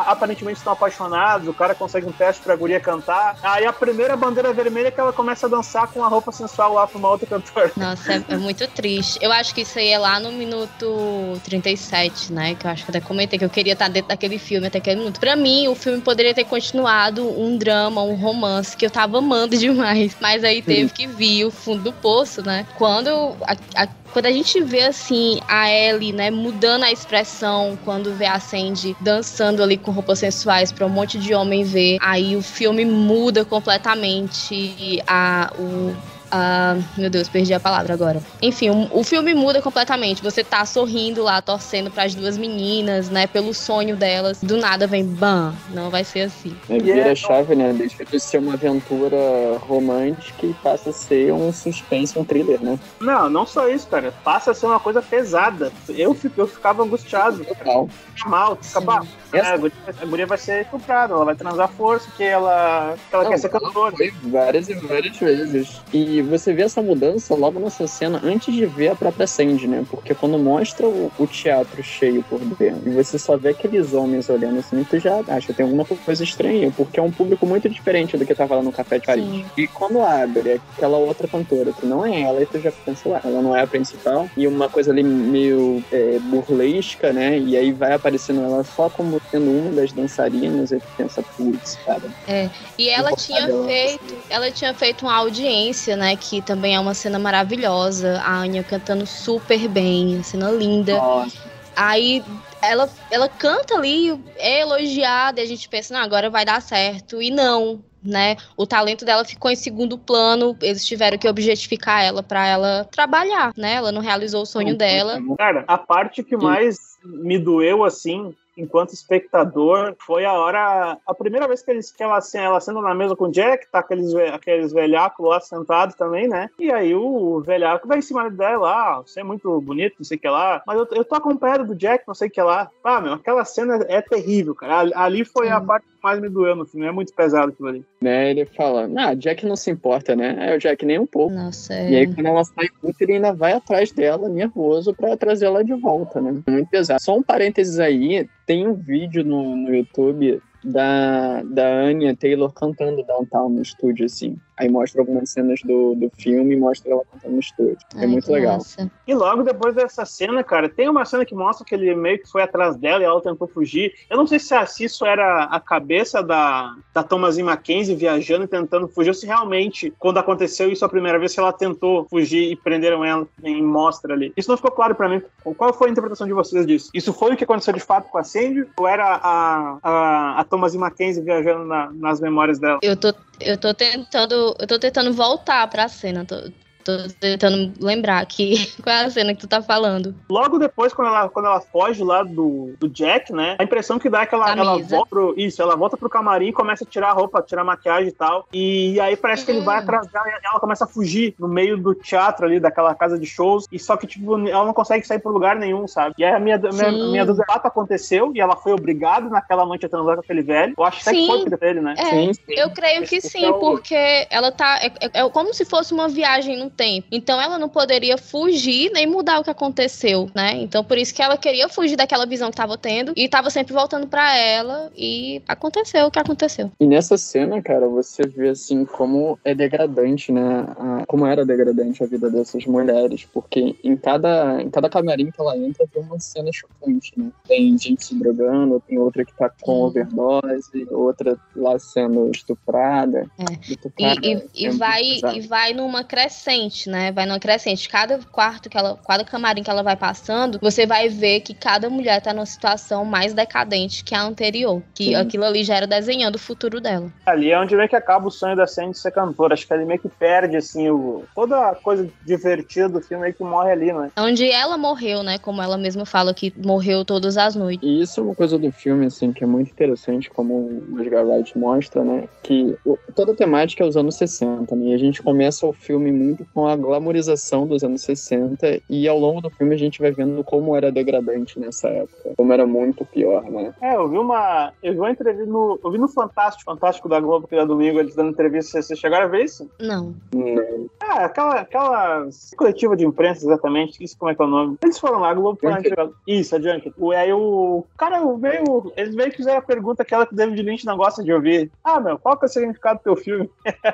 [0.06, 3.38] aparentemente estão apaixonados, o cara consegue um teste pra guria cantar.
[3.42, 6.74] Aí a primeira bandeira vermelha é que ela começa a dançar com a roupa sensual
[6.74, 7.72] lá pra uma outra cantora.
[7.78, 9.18] Nossa, é, é muito triste.
[9.22, 12.56] Eu acho que isso aí é lá no minuto 37, né?
[12.56, 14.98] Que eu acho que até comentei que eu queria estar dentro daquele filme até aquele
[14.98, 15.20] minuto.
[15.20, 19.56] Pra mim, o filme poderia ter continuado um drama, um romance que eu tava amando
[19.58, 20.16] demais.
[20.20, 22.66] Mas aí teve que vir o fundo do poço, né?
[22.78, 23.10] Quando
[23.44, 28.28] a, a quando a gente vê assim a Ellie, né, mudando a expressão quando vê
[28.28, 32.42] a Sandy dançando ali com roupas sensuais para um monte de homem ver, aí o
[32.44, 35.96] filme muda completamente a o
[36.36, 38.20] ah, meu Deus, perdi a palavra agora.
[38.42, 40.24] Enfim, o, o filme muda completamente.
[40.24, 43.28] Você tá sorrindo lá, torcendo para as duas meninas, né?
[43.28, 44.40] Pelo sonho delas.
[44.42, 45.54] Do nada vem bam.
[45.70, 46.58] Não vai ser assim.
[46.68, 47.72] É, vira a chave, né?
[47.74, 49.16] Deixa de ser uma aventura
[49.60, 52.80] romântica e passa a ser um suspense, um thriller, né?
[53.00, 54.12] Não, não só isso, cara.
[54.24, 55.72] Passa a ser uma coisa pesada.
[55.88, 57.46] Eu, eu ficava angustiado.
[57.46, 57.88] Total.
[58.26, 62.24] Mal, fica é, a, guria, a guria vai ser estuprada, ela vai transar força, que
[62.24, 63.96] ela, que ela não, quer ser cantora.
[63.96, 65.82] Foi várias e várias vezes.
[65.92, 69.86] E você vê essa mudança logo nessa cena antes de ver a própria Sandy, né?
[69.90, 74.30] Porque quando mostra o, o teatro cheio por dentro e você só vê aqueles homens
[74.30, 77.70] olhando assim, tu já acha que tem alguma coisa estranha, porque é um público muito
[77.70, 79.24] diferente do que tava lá no Café de Paris.
[79.24, 79.46] Sim.
[79.58, 83.22] E quando abre aquela outra cantora, que não é ela, e tu já pensa lá,
[83.24, 87.38] ela não é a principal, e uma coisa ali meio é, burlesca, né?
[87.40, 91.78] E aí vai aparecendo ela só como sendo uma das dançarinas, e tu pensa, putz,
[91.86, 92.04] cara.
[92.28, 96.13] É, e ela tinha feito, ela tinha feito uma audiência, né?
[96.16, 98.22] Que também é uma cena maravilhosa.
[98.24, 100.98] A Anya cantando super bem, cena linda.
[100.98, 101.38] Nossa.
[101.76, 102.24] Aí
[102.62, 107.22] ela, ela canta ali, é elogiada, e a gente pensa, não, agora vai dar certo.
[107.22, 108.38] E não, né?
[108.56, 113.54] O talento dela ficou em segundo plano, eles tiveram que objetificar ela para ela trabalhar,
[113.58, 113.74] né?
[113.74, 115.22] Ela não realizou o sonho dela.
[115.38, 120.98] Cara, a parte que mais me doeu assim enquanto espectador, foi a hora.
[121.06, 123.68] A primeira vez que, eles, que ela, assim, ela sendo na mesa com o Jack,
[123.72, 126.50] tá aqueles, aqueles velhacos lá sentados também, né?
[126.60, 130.18] E aí o velhaco vai em cima dela, ah, você é muito bonito, não sei
[130.18, 130.62] o que lá.
[130.66, 132.70] Mas eu, eu tô acompanhado do Jack, não sei o que lá.
[132.84, 134.92] Ah, meu, aquela cena é terrível, cara.
[134.96, 137.86] Ali foi a parte que mais me doeu no filme, é muito pesado aquilo ali.
[138.02, 140.52] Né, ele fala, ah, Jack não se importa, né?
[140.52, 141.34] É o Jack nem um pouco.
[141.34, 141.92] Nossa, é...
[141.92, 145.64] E aí quando ela sai puta, ele ainda vai atrás dela, nervoso, pra trazer ela
[145.64, 146.42] de volta, né?
[146.48, 147.02] Muito pesado.
[147.02, 153.04] Só um parênteses aí, tem um vídeo no, no YouTube da, da Anya Taylor cantando
[153.04, 154.38] Downtown no estúdio, assim.
[154.58, 157.78] Aí mostra algumas cenas do, do filme e mostra ela cantando no estúdio.
[157.96, 158.58] É Ai, é muito legal.
[158.58, 158.92] Massa.
[159.08, 162.30] E logo depois dessa cena, cara, tem uma cena que mostra que ele meio que
[162.30, 163.94] foi atrás dela e ela tentou fugir.
[164.10, 168.48] Eu não sei se, se isso era a cabeça da, da Thomasin Mackenzie viajando e
[168.48, 172.56] tentando fugir, ou se realmente, quando aconteceu isso a primeira vez, ela tentou fugir e
[172.56, 174.32] prenderam ela em mostra ali.
[174.38, 175.22] Isso não ficou claro para mim.
[175.58, 176.90] Qual foi a interpretação de vocês disso?
[176.94, 178.66] Isso foi o que aconteceu de fato com a Sandy?
[178.78, 182.80] Ou era a, a, a Thomasin Mackenzie viajando na, nas memórias dela?
[182.82, 186.26] Eu tô, eu tô tentando eu tô tentando voltar pra cena.
[186.26, 186.36] Tô,
[186.84, 190.16] Tô tentando lembrar aqui qual é a cena que tu tá falando.
[190.30, 193.56] Logo depois, quando ela, quando ela foge lá do, do Jack, né?
[193.60, 195.34] A impressão que dá é que ela, ela volta pro.
[195.38, 198.12] Isso, ela volta pro camarim e começa a tirar a roupa, tirar a maquiagem e
[198.12, 198.48] tal.
[198.54, 199.46] E aí parece uhum.
[199.46, 199.84] que ele vai uhum.
[199.84, 203.26] atrás dela e ela começa a fugir no meio do teatro ali, daquela casa de
[203.26, 203.68] shows.
[203.72, 206.16] E só que, tipo, ela não consegue sair por lugar nenhum, sabe?
[206.18, 209.86] E aí a minha, minha, minha dúvida é, aconteceu e ela foi obrigada naquela noite
[209.86, 210.74] a transar com aquele velho.
[210.78, 211.96] Eu acho até que foi dele, né?
[211.98, 212.42] É, sim, sim.
[212.48, 214.80] Eu creio que sim, porque ela tá.
[214.82, 217.08] É, é, é como se fosse uma viagem no tempo.
[217.12, 220.54] Então ela não poderia fugir nem mudar o que aconteceu, né?
[220.56, 223.74] Então por isso que ela queria fugir daquela visão que estava tendo e estava sempre
[223.74, 226.72] voltando para ela e aconteceu o que aconteceu.
[226.80, 230.66] E nessa cena, cara, você vê assim como é degradante, né?
[230.78, 235.40] A, como era degradante a vida dessas mulheres, porque em cada em cada camarim que
[235.40, 237.32] ela entra tem uma cena chocante, né?
[237.48, 243.28] Tem gente se drogando, tem outra que tá com overdose, outra lá sendo estuprada.
[243.40, 243.54] É.
[243.70, 245.04] E, e, é e vai
[245.36, 247.12] e vai numa crescente, né?
[247.12, 247.90] Vai numa crescente.
[247.90, 251.90] Cada quarto que ela, cada camarim que ela vai passando, você vai ver que cada
[251.90, 254.82] mulher tá numa situação mais decadente que a anterior.
[254.94, 255.16] Que Sim.
[255.16, 257.12] aquilo ali já era desenhando o futuro dela.
[257.26, 259.54] Ali é onde meio que acaba o sonho da Sandy de ser cantora.
[259.54, 261.24] Acho que ele meio que perde, assim, o...
[261.36, 264.12] toda a coisa divertida do filme meio que morre ali, né?
[264.18, 265.38] Onde ela morreu, né?
[265.38, 267.88] Como ela mesma fala, que morreu todas as noites.
[267.88, 270.54] E isso é uma coisa do filme, assim, que é muito interessante, como
[270.92, 272.28] o Edgar Wright mostra, né?
[272.42, 272.76] Que
[273.16, 274.88] toda a temática é os anos 60, né?
[274.88, 279.18] E a gente começa o filme muito com a glamorização dos anos 60 e ao
[279.18, 283.06] longo do filme a gente vai vendo como era degradante nessa época, como era muito
[283.06, 283.74] pior, né?
[283.82, 287.20] É, eu vi uma, eu vi uma entrevista no, eu vi no Fantástico, Fantástico da
[287.20, 289.70] Globo que era domingo, eles dando entrevista, vocês chegaram a ver isso?
[289.80, 290.14] Não.
[290.34, 290.86] Não.
[291.02, 294.78] Ah, aquela, aquela coletiva de imprensa, exatamente, isso como é que é o nome.
[294.84, 295.94] Eles foram lá, Globo Junket.
[296.28, 296.94] Isso, a Junket.
[296.98, 300.62] O- Aí o cara veio, eles veio que fizeram a pergunta aquela que o David
[300.62, 301.72] Lynch não gosta de ouvir.
[301.84, 303.50] Ah, meu, qual que é o significado do teu filme?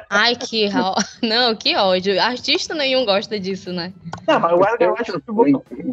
[0.09, 0.67] Ai, que
[1.23, 2.19] Não, que ódio.
[2.49, 3.93] Artista nenhum gosta disso, né?
[4.27, 5.11] Não, mas o Edgar Wright,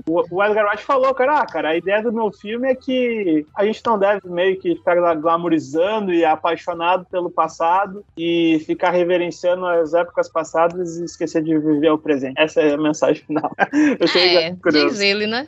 [0.07, 3.47] o, o Edgar Wright falou, cara, ah, cara, a ideia do meu filme é que
[3.55, 8.91] a gente não deve meio que ficar gla- glamorizando e apaixonado pelo passado e ficar
[8.91, 12.35] reverenciando as épocas passadas e esquecer de viver o presente.
[12.39, 13.51] Essa é a mensagem final.
[14.01, 15.47] Eu É, diz ele, né?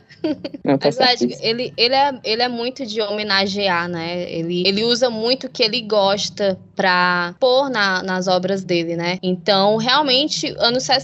[0.64, 4.30] Não, tá Mas ele, ele, é, ele é muito de homenagear, né?
[4.30, 9.18] Ele, ele usa muito o que ele gosta pra pôr na- nas obras dele, né?
[9.22, 10.97] Então, realmente, anos 60,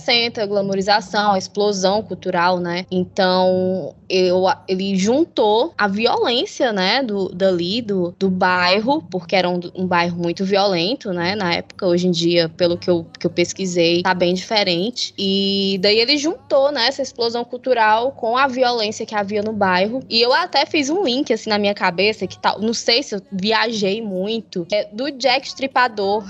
[0.49, 2.87] glamorização, a explosão cultural, né?
[2.91, 9.61] Então, eu, ele juntou a violência, né, do, dali, do, do bairro, porque era um,
[9.75, 11.87] um bairro muito violento, né, na época.
[11.87, 15.15] Hoje em dia, pelo que eu, que eu pesquisei, tá bem diferente.
[15.19, 20.01] E daí ele juntou, né, essa explosão cultural com a violência que havia no bairro.
[20.09, 23.15] E eu até fiz um link, assim, na minha cabeça, que tal, não sei se
[23.15, 26.25] eu viajei muito, é do Jack Stripador.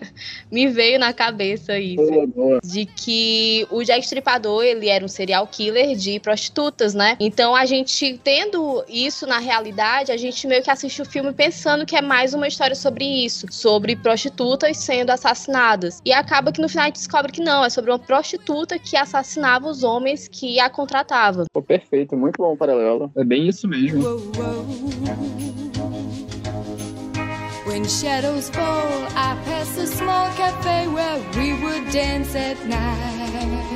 [0.50, 2.60] Me veio na cabeça isso Boa, boa.
[2.62, 3.09] de que
[3.70, 7.16] o Jack Stripador, ele era um serial killer de prostitutas, né?
[7.20, 11.86] Então a gente tendo isso na realidade, a gente meio que assiste o filme pensando
[11.86, 16.00] que é mais uma história sobre isso, sobre prostitutas sendo assassinadas.
[16.04, 18.96] E acaba que no final a gente descobre que não, é sobre uma prostituta que
[18.96, 21.44] assassinava os homens que a contratavam.
[21.52, 23.10] Pô, perfeito, muito bom o paralelo.
[23.16, 24.02] É bem isso mesmo.
[24.02, 25.49] Whoa, whoa.
[27.80, 33.16] When shadows fall, I pass a small cafe where we would dance at night.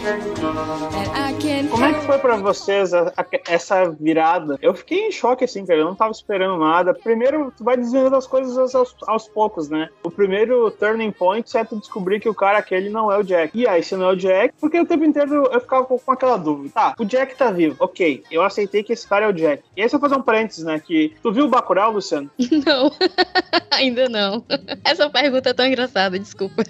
[0.04, 4.58] And I can't Como é que foi pra vocês a- a- essa virada?
[4.60, 5.80] Eu fiquei em choque, assim, cara.
[5.80, 6.92] Eu não tava esperando nada.
[6.92, 9.88] Primeiro, tu vai desvendando as coisas aos, aos poucos, né?
[10.02, 13.58] O primeiro turning point é tu descobrir que o cara aquele não é o Jack.
[13.58, 16.36] E aí, se não é o Jack, porque o tempo inteiro eu ficava com, aquela
[16.36, 16.74] dúvida.
[16.74, 17.76] Tá, o Jack tá vivo.
[17.78, 19.62] Ok, eu aceitei que esse cara é o Jack.
[19.74, 20.78] E aí, se eu fazer um parênteses, né?
[20.78, 22.30] Que tu viu o Bacurau, Luciano?
[22.66, 22.92] Não,
[24.00, 24.44] ainda não.
[24.84, 26.62] Essa pergunta é tão engraçada, desculpa.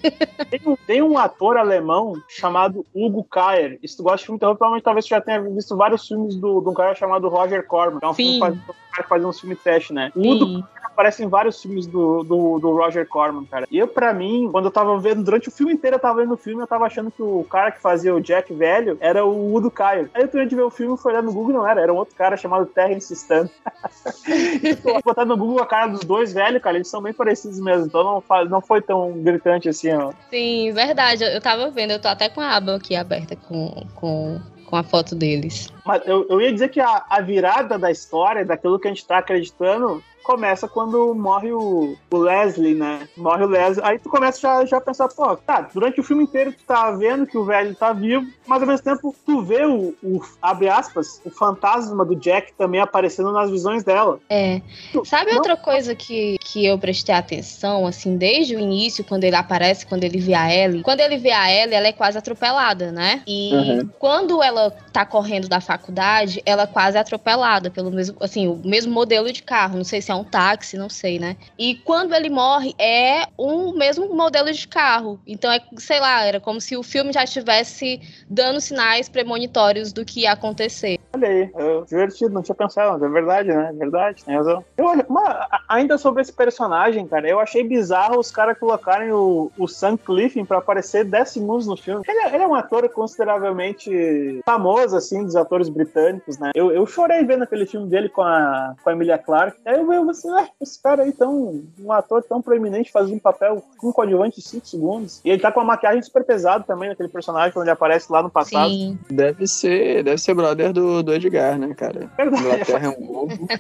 [0.51, 3.79] Tem um, tem um ator alemão chamado Hugo Kayer.
[3.83, 6.37] E se tu gosta de filme terror, provavelmente talvez tu já tenha visto vários filmes
[6.37, 7.99] do, de um cara chamado Roger Corman.
[8.03, 8.41] É um filme Sim.
[8.41, 10.12] que faz, um faz um filme trash, né?
[10.14, 10.64] O Hugo
[10.95, 10.97] Sim.
[10.97, 13.66] aparece em vários filmes do, do, do Roger Corman, cara.
[13.70, 16.34] E eu, pra mim, quando eu tava vendo, durante o filme inteiro eu tava vendo
[16.34, 19.55] o filme, eu tava achando que o cara que fazia o Jack velho era o
[19.55, 20.11] Udo Caio.
[20.14, 22.14] Aí eu fui ver o filme, foi olhar no Google, não era, era um outro
[22.14, 23.14] cara chamado Terrence.
[23.14, 23.26] Se
[25.05, 28.03] botar no Google a cara dos dois velhos, cara, eles são bem parecidos mesmo, então
[28.03, 30.12] não, não foi tão gritante assim, ó.
[30.30, 31.24] Sim, verdade.
[31.24, 34.76] Eu eu tava vendo, eu tô até com a aba aqui aberta com, com, com
[34.76, 35.68] a foto deles.
[35.84, 39.07] Mas eu, eu ia dizer que a, a virada da história, daquilo que a gente
[39.07, 43.07] tá acreditando, começa quando morre o, o Leslie, né?
[43.16, 43.85] Morre o Leslie.
[43.87, 46.91] Aí tu começa já, já a pensar, pô, tá, durante o filme inteiro tu tá
[46.93, 50.68] vendo que o velho tá vivo, mas ao mesmo tempo tu vê o, o abre
[50.68, 54.18] aspas, o fantasma do Jack também aparecendo nas visões dela.
[54.29, 54.61] É.
[55.05, 59.37] Sabe Não- outra coisa que, que eu prestei atenção, assim, desde o início, quando ele
[59.37, 60.83] aparece, quando ele vê a Ellie?
[60.83, 63.22] Quando ele vê a Ellie, ela é quase atropelada, né?
[63.27, 63.89] E Uhum.
[63.99, 68.93] quando ela tá correndo da faculdade, ela quase é atropelada pelo mesmo, assim, o mesmo
[68.93, 69.77] modelo de carro.
[69.77, 71.37] Não sei se é um táxi, não sei, né?
[71.59, 75.21] E quando ele morre, é o mesmo modelo de carro.
[75.27, 80.05] Então é, sei lá, era como se o filme já estivesse dando sinais premonitórios do
[80.05, 80.99] que ia acontecer.
[81.15, 81.51] Olha aí,
[81.87, 83.71] divertido, não tinha pensado, mas é verdade, né?
[83.71, 84.65] É verdade, tem razão.
[84.77, 89.51] Eu, mas, a- ainda sobre esse personagem, cara, eu achei bizarro os caras colocarem o,
[89.59, 92.03] o Sam Clifton pra aparecer 10 segundos no filme.
[92.09, 96.51] Ele, é- ele é um ator consideravelmente famoso, assim, dos atores britânicos, né?
[96.55, 99.59] Eu, eu chorei vendo aquele filme dele com a, com a Emilia Clarke.
[99.65, 101.62] Aí eu vejo assim, ah, esse cara aí tão.
[101.81, 105.21] Um ator tão proeminente faz um papel com um coadjuvante de 5 segundos.
[105.25, 108.23] E ele tá com uma maquiagem super pesada também naquele personagem quando ele aparece lá
[108.23, 108.71] no passado.
[108.71, 108.99] Sim.
[109.11, 112.11] Deve ser, deve ser brother do, do Edgar, né, cara?
[112.17, 112.43] Verdade.
[112.43, 113.49] Inglaterra é um ovo.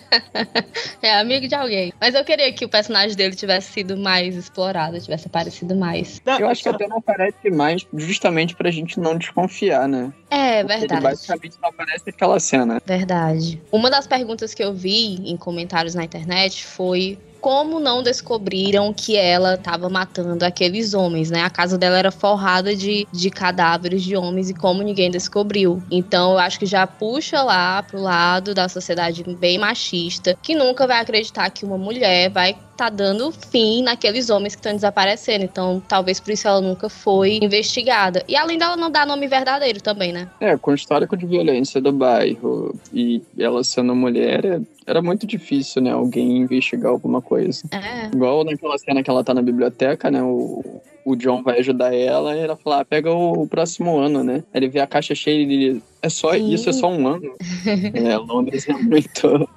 [1.02, 1.92] É amigo de alguém.
[2.00, 6.20] Mas eu queria que o personagem dele tivesse sido mais explorado, tivesse aparecido mais.
[6.24, 10.12] Não, Eu acho que até não aparece mais justamente pra gente não desconfiar, né?
[10.30, 11.02] É Porque Ele verdade.
[11.02, 12.82] basicamente só aparece naquela cena.
[12.86, 13.60] Verdade.
[13.70, 19.18] Uma das perguntas que eu vi em comentários na internet foi como não descobriram que
[19.18, 21.42] ela estava matando aqueles homens, né?
[21.42, 25.82] A casa dela era forrada de, de cadáveres de homens e como ninguém descobriu.
[25.90, 30.86] Então eu acho que já puxa lá pro lado da sociedade bem machista, que nunca
[30.86, 35.44] vai acreditar que uma mulher vai tá dando fim naqueles homens que estão desaparecendo.
[35.44, 38.24] Então, talvez por isso ela nunca foi investigada.
[38.28, 40.28] E além dela não dar nome verdadeiro também, né?
[40.40, 45.26] É, com o histórico de violência do bairro e ela sendo mulher, é- era muito
[45.26, 45.92] difícil, né?
[45.92, 47.62] Alguém investigar alguma coisa.
[47.70, 48.06] É.
[48.14, 50.22] Igual naquela cena que ela tá na biblioteca, né?
[50.22, 54.22] O, o John vai ajudar ela e ela fala, ah, pega o, o próximo ano,
[54.24, 54.42] né?
[54.54, 55.82] Ele vê a caixa cheia e ele.
[56.02, 56.52] É só Sim.
[56.52, 57.34] isso, é só um ano.
[57.94, 59.48] é, Londres é muito.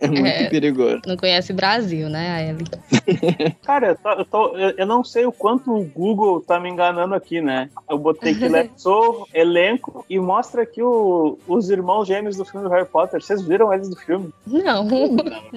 [0.00, 0.48] É muito É.
[0.48, 1.00] perigoso.
[1.06, 2.66] Não conhece Brasil, né, a Ellie?
[3.62, 7.14] Cara, eu, tô- eu tô- eu- não sei o quanto o Google tá me enganando
[7.14, 7.70] aqui, né?
[7.88, 12.72] Eu botei que Lepsou, elenco, e mostra aqui o- os irmãos gêmeos do filme do
[12.74, 13.22] Harry Potter.
[13.22, 14.30] Vocês viram eles do filme?
[14.48, 14.84] Não,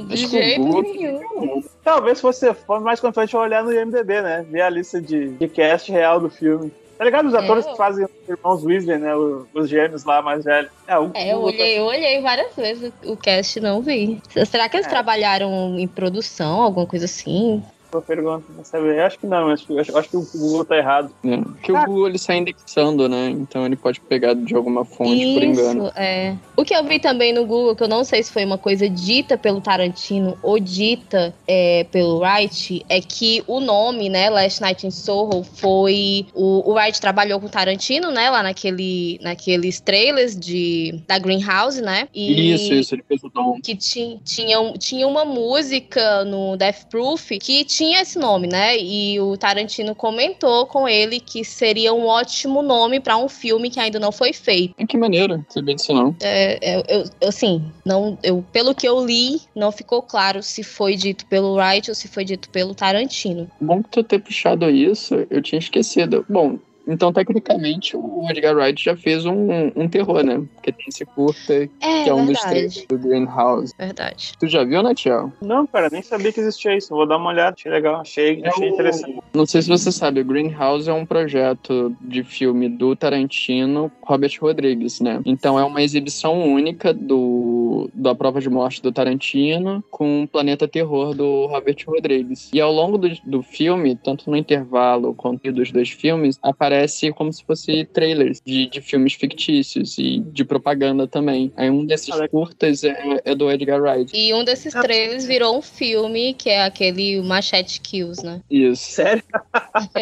[0.08, 1.64] de jeito Google- nenhum.
[1.84, 4.46] Talvez se você for mais confiante olhar no IMDB, né?
[4.48, 6.72] Ver a lista de, de cast real do filme.
[6.98, 7.28] Tá ligado?
[7.28, 7.38] Os É.
[7.38, 9.16] atores que fazem os irmãos Weasley, né?
[9.16, 10.72] Os, os gêmeos lá mais velhos.
[10.88, 14.20] É, o É, eu olhei, eu olhei várias vezes o o cast não vi.
[14.50, 14.90] Será que eles É.
[14.90, 17.62] trabalharam em produção, alguma coisa assim?
[17.90, 19.00] Boa pergunta, não sabe?
[19.00, 21.10] Acho que não, acho, que- acho, acho que o Google tá errado.
[21.24, 21.38] né?
[21.42, 23.30] Porque o Google ele sai indexando, né?
[23.30, 25.86] Então ele pode pegar de alguma fonte por engano.
[25.88, 26.36] Isso, é.
[26.58, 28.90] O que eu vi também no Google, que eu não sei se foi uma coisa
[28.90, 34.86] dita pelo Tarantino ou dita é, pelo Wright, é que o nome, né, Last Night
[34.86, 36.26] in Soho, foi.
[36.34, 41.82] O, o Wright trabalhou com o Tarantino, né, lá naquele, naqueles trailers de, da Greenhouse,
[41.82, 42.10] né?
[42.14, 43.60] E Isso, isso, ele fez o Dom.
[43.64, 48.78] que ti- tinha, tinha uma música no Death Proof que tinha esse nome, né?
[48.78, 53.80] E o Tarantino comentou com ele que seria um ótimo nome pra um filme que
[53.80, 54.74] ainda não foi feito.
[54.88, 56.16] Que maneiro, sabia disso não.
[56.22, 60.64] É, eu, eu- eu, assim, não, eu, pelo que eu li, não ficou claro se
[60.64, 63.50] foi dito pelo Wright ou se foi dito pelo Tarantino.
[63.62, 66.26] Bom que tu ter puxado isso, eu tinha esquecido.
[66.28, 66.58] Bom,
[66.88, 70.42] então tecnicamente o Edgar Wright já fez um, um terror, né?
[70.56, 72.50] Porque tem esse curta É, que é um dos verdade.
[72.50, 73.74] três do Greenhouse.
[73.78, 74.32] Verdade.
[74.40, 75.32] Tu já viu, né, Tiago?
[75.42, 76.90] Não, cara, nem sabia que existia isso.
[76.90, 79.20] Vou dar uma olhada, achei legal, achei, É achei o- interessante.
[79.34, 84.32] Não sei se você sabe, o Greenhouse é um projeto de filme do Tarantino, Robert
[84.40, 85.22] Rodrigues, né?
[85.26, 90.68] Então é uma exibição única do da Prova de Morte do Tarantino com o Planeta
[90.68, 92.50] Terror do Robert Rodrigues.
[92.54, 96.77] E ao longo do, do filme, tanto no intervalo quanto dos dois filmes, aparece
[97.16, 101.52] como se fosse trailers de, de filmes fictícios e de propaganda também.
[101.56, 104.12] Aí um desses Ah, curtas é, é do Edgar Wright.
[104.16, 108.42] E um desses trailers virou um filme, que é aquele Machete Kills, né?
[108.50, 108.84] Isso.
[108.92, 109.24] Sério?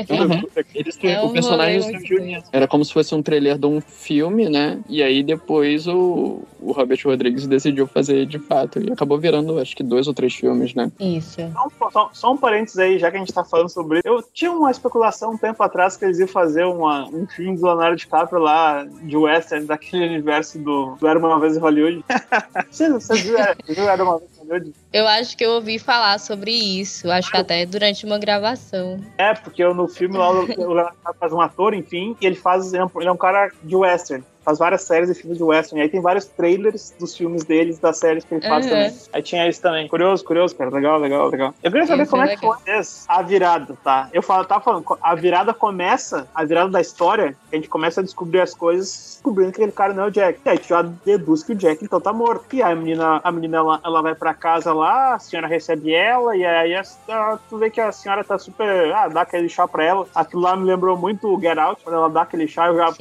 [0.10, 0.44] Uhum.
[0.74, 2.48] Eles, É o personagem surgiu nisso.
[2.52, 4.80] Era como se fosse um trailer de um filme, né?
[4.88, 8.82] E aí depois o, o Robert Rodrigues decidiu fazer de fato.
[8.82, 10.92] E acabou virando, acho que dois ou três filmes, né?
[11.00, 11.36] Isso.
[11.52, 14.08] Só um, só- só um parênteses aí, já que a gente tá falando sobre isso.
[14.08, 17.66] Eu tinha uma especulação um tempo atrás que eles iam fazer uma, um filme do
[17.66, 22.04] Leonardo DiCaprio lá, de western, daquele universo do, do Era Uma Vez em Hollywood.
[22.70, 24.74] Vocês vocês viram viram Era Uma Vez em Hollywood?
[24.94, 27.10] Eu acho que eu ouvi falar sobre isso.
[27.12, 29.00] Acho que até durante uma gravação.
[29.18, 32.74] É, porque eu, no filme lá o Leonardo faz um ator, enfim, e ele faz.
[32.74, 34.24] Ele é um, ele é um cara de western.
[34.46, 35.80] Faz várias séries e filmes de western.
[35.80, 38.72] E aí tem vários trailers dos filmes deles, das séries que ele faz Uhum.
[38.72, 38.96] também.
[39.12, 39.88] Aí tinha isso também.
[39.88, 40.70] Curioso, curioso, cara.
[40.70, 41.54] Legal, legal, legal.
[41.64, 42.56] Eu queria saber Isso como é é que foi
[43.08, 44.08] a virada, tá?
[44.14, 48.04] Eu falo, tava falando, a virada começa, a virada da história, a gente começa a
[48.04, 50.40] descobrir as coisas, descobrindo que aquele cara não é o Jack.
[50.46, 52.46] E aí tu já deduz que o Jack então tá morto.
[52.54, 55.94] E aí a menina, a menina ela, ela vai pra casa lá, a senhora recebe
[55.94, 58.94] ela, e aí a- a- tu vê que a senhora tá super.
[58.94, 60.06] Ah, dá aquele chá pra ela.
[60.14, 62.94] Aquilo lá me lembrou muito o Get Out, quando ela dá aquele chá, eu já.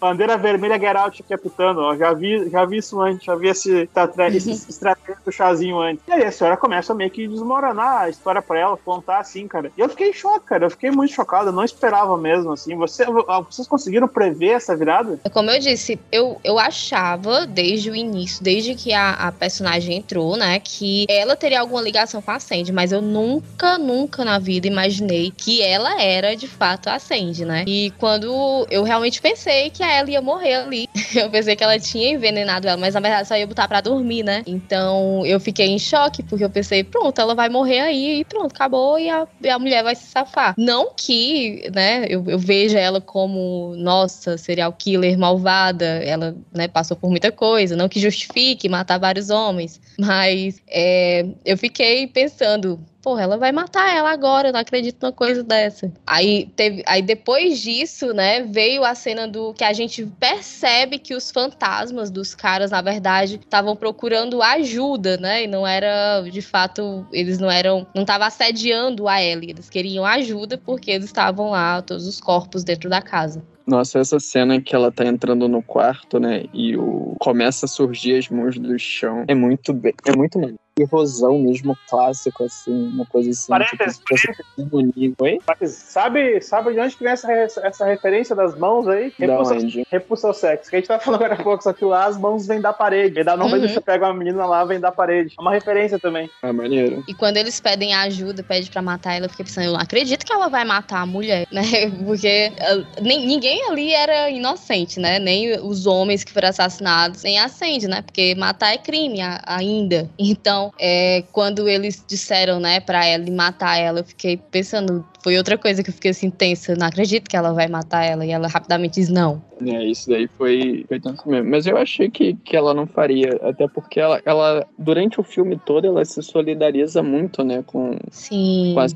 [0.00, 1.96] Bandeira vermelha Get Out capitando, ó.
[1.96, 6.02] Já vi, já vi isso antes, já vi esse, estrate- esse estratégia do chazinho antes.
[6.08, 9.70] E aí a senhora começa meio que desmoronar a história pra ela, contar assim, cara.
[9.76, 10.66] E eu fiquei em choque, cara.
[10.66, 12.74] Eu fiquei muito chocado, eu não esperava mesmo, assim.
[12.76, 13.04] Você,
[13.48, 15.18] vocês conseguiram prever essa virada?
[15.32, 20.36] Como eu disse, eu, eu achava desde o início, desde que a, a personagem entrou,
[20.36, 24.66] né, que ela teria alguma ligação com a Sandy, mas eu nunca, nunca na vida
[24.66, 27.64] imaginei que ela era de fato a Sandy, né?
[27.66, 31.78] E quando eu realmente pensei que a ela ia morrer ali, eu pensei que ela
[31.78, 34.42] tinha envenenado ela, mas na verdade só ia botar pra dormir, né?
[34.46, 38.52] Então eu fiquei em choque, porque eu pensei, pronto, ela vai morrer aí e pronto,
[38.52, 40.54] acabou e a, e a mulher vai se safar.
[40.56, 46.96] Não que, né, eu, eu veja ela como, nossa, serial killer malvada, ela, né, passou
[46.96, 53.22] por muita coisa, não que justifique matar vários homens, mas é, eu fiquei pensando, porra,
[53.22, 55.92] ela vai matar ela agora, eu não acredito numa coisa dessa.
[56.06, 61.14] Aí teve, aí depois disso, né, veio a cena do que a gente percebe que
[61.14, 65.44] os fantasmas dos caras, na verdade, estavam procurando ajuda, né?
[65.44, 70.04] E não era, de fato, eles não eram, não estavam assediando a Ellie, eles queriam
[70.04, 73.42] ajuda porque eles estavam lá, todos os corpos dentro da casa.
[73.66, 76.44] Nossa, essa cena que ela tá entrando no quarto, né?
[76.52, 79.24] E o começa a surgir as mãos do chão.
[79.28, 79.94] É muito bem.
[80.04, 80.54] É muito bom.
[80.86, 83.48] Terrorzão mesmo clássico, assim, uma coisa assim.
[83.48, 84.76] Parênteses, tipo.
[85.22, 85.38] Oi?
[85.46, 89.12] Mas Sabe, sabe de onde que vem essa, essa referência das mãos aí?
[89.18, 89.56] Repulsa,
[89.90, 90.70] repulsa ao sexo.
[90.70, 92.72] Que a gente tava falando agora há pouco, só que lá as mãos vêm da
[92.72, 93.14] parede.
[93.14, 93.68] Vem da não Uhum.
[93.68, 95.34] você pega uma menina lá, vem da parede.
[95.36, 96.30] É uma referência também.
[96.42, 97.02] Ah, maneiro.
[97.08, 100.24] E quando eles pedem ajuda, pede pra matar ela, eu fiquei pensando, eu não acredito
[100.24, 101.62] que ela vai matar a mulher, né?
[102.06, 105.18] Porque ah, nem, ninguém ali era inocente, né?
[105.18, 108.02] Nem os homens que foram assassinados, nem a Sandy, né?
[108.02, 110.08] Porque matar é crime ainda.
[110.18, 115.56] Então, é, quando eles disseram, né, pra ela matar ela, eu fiquei pensando, foi outra
[115.58, 116.74] coisa que eu fiquei assim tensa.
[116.74, 118.24] Não acredito que ela vai matar ela.
[118.24, 119.42] E ela rapidamente diz não.
[119.66, 121.50] É, isso daí foi, foi tanto mesmo.
[121.50, 125.58] Mas eu achei que, que ela não faria, até porque ela, ela, durante o filme
[125.64, 128.72] todo, ela se solidariza muito, né, com, Sim.
[128.74, 128.86] com a